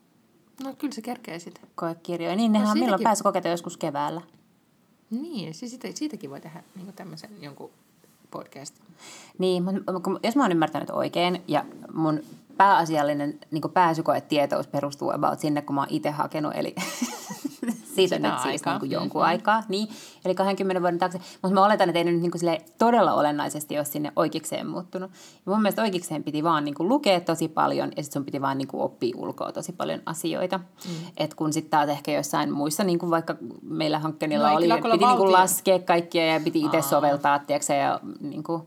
[0.63, 1.69] No kyllä se kerkee sitten.
[1.75, 2.37] koekirjoja.
[2.37, 4.21] Niin, nehän on milloin pääsykokeita joskus keväällä.
[5.11, 7.71] Niin, siis siitä, siitäkin voi tehdä niin tämmöisen jonkun
[8.31, 8.85] podcastin.
[9.39, 11.65] Niin, mutta jos mä oon ymmärtänyt oikein, ja
[11.95, 12.21] mun
[12.57, 16.75] pääasiallinen niin pääsykoetietous perustuu about sinne, kun mä oon itse hakenut, eli
[17.97, 19.29] siitä Sitä nyt siis niin kuin jonkun mm-hmm.
[19.29, 19.89] aikaa, niin,
[20.25, 21.21] eli 20 vuoden taakse.
[21.43, 25.11] Mutta mä oletan, että ei nyt niin kuin todella olennaisesti ole sinne oikeikseen muuttunut.
[25.47, 28.41] Ja mun mielestä oikeikseen piti vaan niin kuin lukea tosi paljon, ja sitten sun piti
[28.41, 30.59] vaan niin kuin oppia ulkoa tosi paljon asioita.
[30.59, 30.95] Mm.
[31.17, 34.95] Et kun sitten taas ehkä jossain muissa, niin kuin vaikka meillä hankkeenilla No oli, kyllä,
[34.95, 38.63] piti niin kuin laskea kaikkia ja piti itse soveltaa, tiedätkö, ja niin kuin,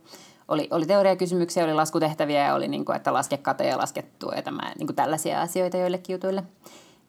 [0.50, 4.42] oli, oli teoriakysymyksiä, oli laskutehtäviä ja oli, niin kuin, että laske katoja, laske tuo ja
[4.42, 6.44] tämä, niin kuin tällaisia asioita joillekin jutuille.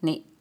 [0.03, 0.36] Niin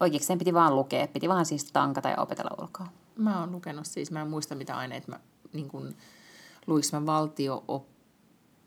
[0.00, 2.86] oikeikseen piti vaan lukea, piti vaan siis tankata ja opetella ulkoa.
[3.16, 5.20] Mä oon lukenut siis, mä en muista mitä aineita mä
[5.52, 5.96] niin kuin,
[6.66, 7.64] luiks mä valtio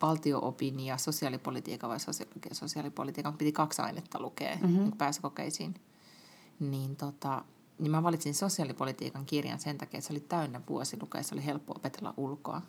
[0.04, 4.80] valtio-opin ja sosiaalipolitiikan vai sosiaali- sosiaalipolitiikan, piti kaksi ainetta lukea mm-hmm.
[4.80, 5.74] niin pääsykokeisiin.
[6.60, 7.44] Niin, tota,
[7.80, 11.46] niin mä valitsin sosiaalipolitiikan kirjan sen takia, että se oli täynnä vuosi lukea, se oli
[11.46, 12.62] helppo opetella ulkoa.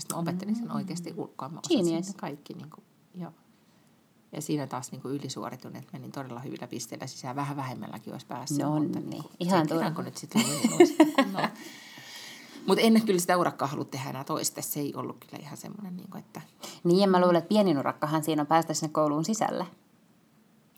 [0.00, 1.48] Ja sitten mä opettelin sen oikeasti ulkoa.
[1.48, 2.54] Mä osasin kaikki.
[2.54, 2.84] Niin kuin,
[3.14, 3.32] joo.
[4.32, 7.36] Ja siinä taas niin kuin ylisuoritun, että menin todella hyvillä pisteillä sisään.
[7.36, 8.58] Vähän vähemmälläkin olisi päässyt.
[8.58, 9.78] No mutta niin, kuin, ihan turha.
[9.78, 10.44] kirjan, kun nyt sitten
[11.16, 11.50] kunnolla.
[12.66, 14.62] Mutta en kyllä sitä urakkaa halua tehdä enää toista.
[14.62, 16.40] Se ei ollut kyllä ihan semmoinen, niin kuin, että...
[16.84, 19.66] Niin, ja mä luulen, että pienin urakkahan siinä on päästä sinne kouluun sisälle.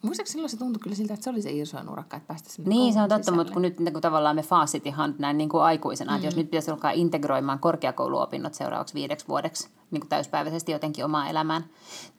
[0.02, 2.68] Muistaakseni silloin se tuntui kyllä siltä, että se oli se Irsojen urakka, että päästä sinne
[2.68, 5.48] Niin, se on totta, mutta kun nyt niin kuin tavallaan me faasit ihan näin niin
[5.48, 6.16] kuin aikuisena, mm.
[6.16, 11.28] että jos nyt pitäisi alkaa integroimaan korkeakouluopinnot seuraavaksi viideksi vuodeksi niin kuin täyspäiväisesti jotenkin omaan
[11.28, 11.64] elämään.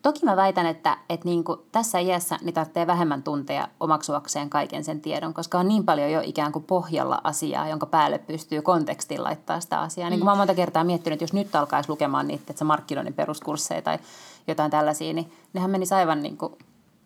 [0.02, 4.84] Toki mä väitän, että, että niin kuin tässä iässä niin tarvitsee vähemmän tunteja omaksuakseen kaiken
[4.84, 9.24] sen tiedon, koska on niin paljon jo ikään kuin pohjalla asiaa, jonka päälle pystyy kontekstiin
[9.24, 10.10] laittaa sitä asiaa.
[10.10, 12.66] Niin kuin mä oon monta kertaa miettinyt, että jos nyt alkaisi lukemaan niitä, että se
[12.66, 14.00] markkinoinnin peruskursseja tai
[14.48, 16.54] jotain tällaisia, niin nehän menisi aivan niin kuin,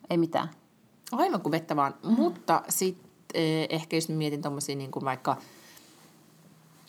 [0.09, 0.49] ei mitään.
[1.11, 1.93] Aivan kuin vettä vaan.
[2.03, 2.11] Mm.
[2.13, 5.37] Mutta sitten eh, ehkä jos mietin tuommoisia niin kuin vaikka,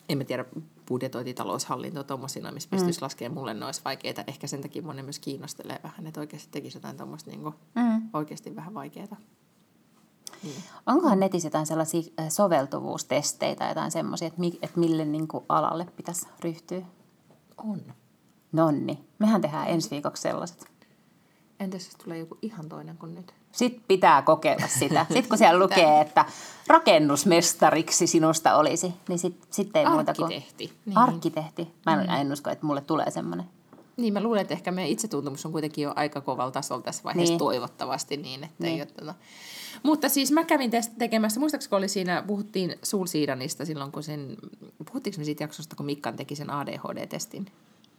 [0.09, 0.45] en mä tiedä,
[0.87, 3.03] budjetointi, taloushallinto, tuommoisia, missä pystyisi mm.
[3.03, 4.23] laskemaan mulle, ne olisi vaikeita.
[4.27, 8.09] Ehkä sen takia monen myös kiinnostelee vähän, että oikeasti tekisi jotain tuommoista niin kuin, Mm.
[8.13, 9.17] oikeasti vähän vaikeaa.
[10.43, 10.63] Niin.
[10.85, 15.45] Onkohan netissä jotain sellaisia äh, soveltuvuustestejä tai jotain semmoisia, että, mi- että mille niin kuin
[15.49, 16.81] alalle pitäisi ryhtyä?
[17.57, 17.81] On.
[18.51, 20.71] Nonni, mehän tehdään ensi viikoksi sellaiset.
[21.59, 23.33] Entäs jos tulee joku ihan toinen kuin nyt?
[23.59, 25.05] Sitten pitää kokeilla sitä.
[25.13, 26.25] Sitten kun siellä lukee, että
[26.67, 30.25] rakennusmestariksi sinusta olisi, niin sitten sit ei muuta kuin...
[30.25, 30.73] Arkkitehti.
[30.85, 30.97] Niin.
[30.97, 31.67] Arkkitehti.
[31.85, 33.45] Mä en, en usko, että mulle tulee semmoinen.
[33.97, 37.31] Niin mä luulen, että ehkä meidän itsetuntemus on kuitenkin jo aika kovalla tasolla tässä vaiheessa
[37.31, 37.39] Niin.
[37.39, 38.73] toivottavasti niin, että Niin.
[38.73, 39.15] ei ole tota.
[39.83, 44.37] Mutta siis mä kävin tästä tekemässä, muistaakseni kun oli siinä, puhuttiin Sulsiidanista silloin, kun sen,
[44.85, 47.45] puhuttiinko me siitä jaksosta, kun Mikkan teki sen ADHD-testin?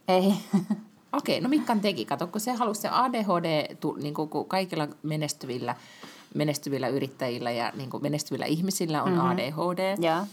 [0.07, 0.33] Ei.
[1.13, 5.75] Okei, no Mikkan teki, kato, kun se halusi se ADHD, niin kuin, kaikilla menestyvillä,
[6.35, 9.29] menestyvillä yrittäjillä ja niin kuin menestyvillä ihmisillä on mm-hmm.
[9.29, 10.25] ADHD Joo.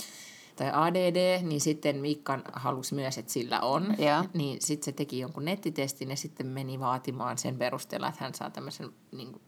[0.56, 3.94] tai ADD, niin sitten Mikkan halusi myös, että sillä on.
[3.98, 4.24] Joo.
[4.34, 8.50] Niin sitten se teki jonkun nettitestin ja sitten meni vaatimaan sen perusteella, että hän saa
[8.50, 9.42] tämmöisen, niin kuin,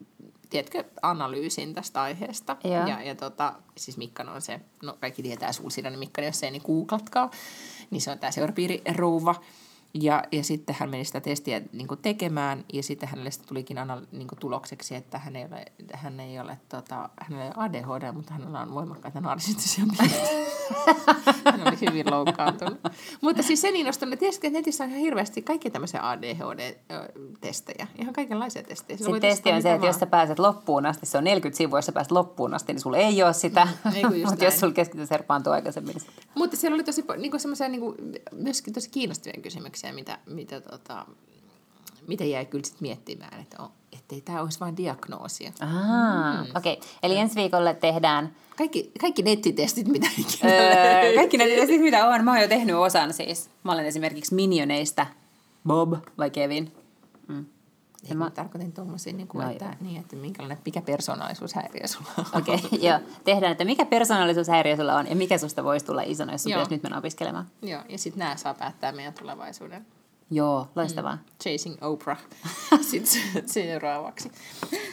[0.51, 2.57] tiedätkö, analyysin tästä aiheesta.
[2.65, 2.87] Joo.
[2.87, 6.63] Ja, ja tota, siis Mikkan on se, no kaikki tietää Sulsidan Mikkan, jos ei niin
[6.67, 7.31] googlatkaa,
[7.91, 9.35] niin se on tämä seurapiirirouva.
[9.95, 13.79] Ja, ja sitten hän meni sitä testiä niin kuin tekemään, ja sitten hänelle sitten tulikin
[13.79, 15.65] anal, niin kuin tulokseksi, että hän ei ole,
[15.95, 20.51] hän ei ole, tota, hänellä ei ole ADHD, mutta hänellä on voimakkaita narsistisia piirteitä.
[21.53, 22.79] hän oli hyvin loukkaantunut.
[23.21, 28.15] Mutta siis sen innostunut, että tiesitkö, että netissä on ihan hirveästi kaikki tämmöisiä ADHD-testejä, ihan
[28.15, 28.97] kaikenlaisia testejä.
[28.97, 31.79] Sillä Sitten testi on se, että jos sä pääset loppuun asti, se on 40 sivua,
[31.79, 33.69] jos sä pääset loppuun asti, niin sulla ei ole sitä.
[34.13, 37.95] Just Mutta jos sulla keskitys herpaantuu aikaisemmin, niin Mutta siellä oli tosi niinku semmoisia niinku,
[38.33, 41.07] myöskin tosi kiinnostavia kysymyksiä, mitä, mitä, tota,
[42.09, 45.53] mitä jäi kyllä sit miettimään, että on, ettei tämä olisi vain diagnoosia.
[45.61, 46.73] Ahaa, okei.
[46.73, 46.89] Okay.
[47.03, 52.25] Eli ensi viikolle tehdään Kaikki, kaikki nettitestit, mitä ikinä öö, kaikki ne testit, mitä on.
[52.25, 53.51] Mä oon jo tehnyt osan siis.
[53.63, 55.07] Mä olen esimerkiksi Minioneista
[55.67, 56.73] Bob vai Kevin.
[57.29, 57.47] Mm.
[58.09, 59.75] Ei, mä tarkoitin tuommoisia, niin kuin, No että, joo.
[59.81, 62.25] niin, että minkälainen, mikä persoonallisuushäiriö sulla on.
[62.33, 62.99] Okei, okay, joo.
[63.25, 66.71] Tehdään, että mikä persoonallisuushäiriö sulla on ja mikä susta voisi tulla isona, jos sun pitäisi
[66.71, 67.47] nyt mennä opiskelemaan.
[67.63, 69.87] Joo, ja sitten nämä saa päättää meidän tulevaisuuden.
[70.31, 71.15] Joo, loistavaa.
[71.15, 71.21] Mm.
[71.43, 72.19] Chasing Oprah
[72.91, 74.31] sitten seuraavaksi.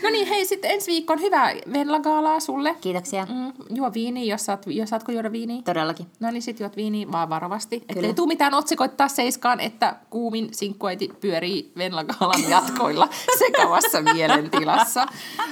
[0.03, 2.75] No niin, hei, sitten ensi viikon hyvää Venla-gaalaa sulle.
[2.81, 3.27] Kiitoksia.
[3.29, 5.61] Mm, juo viiniä, jos, saat, jos saatko juoda viiniä.
[5.61, 6.05] Todellakin.
[6.19, 7.75] No niin, sit juot viiniä vaan varovasti.
[7.89, 13.09] Että ei tule mitään otsikoittaa seiskaan, että kuumin sinkkuäiti pyörii Venla-gaalan jatkoilla
[13.39, 15.05] sekavassa mielentilassa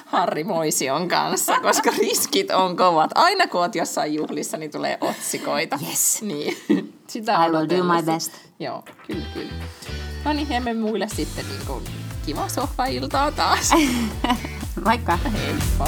[0.05, 3.11] Harri Moision kanssa, koska riskit on kovat.
[3.15, 5.79] Aina kun oot jossain juhlissa, niin tulee otsikoita.
[5.89, 6.21] Yes.
[6.21, 6.57] Niin.
[7.07, 8.31] Sitä I will do my best.
[8.59, 9.51] Joo, kyllä, kyllä.
[10.25, 11.83] No niin, emme muille sitten niin kuin,
[12.25, 13.69] kiva sohvailtaa taas.
[14.85, 15.17] Moikka.
[15.17, 15.87] Heippa.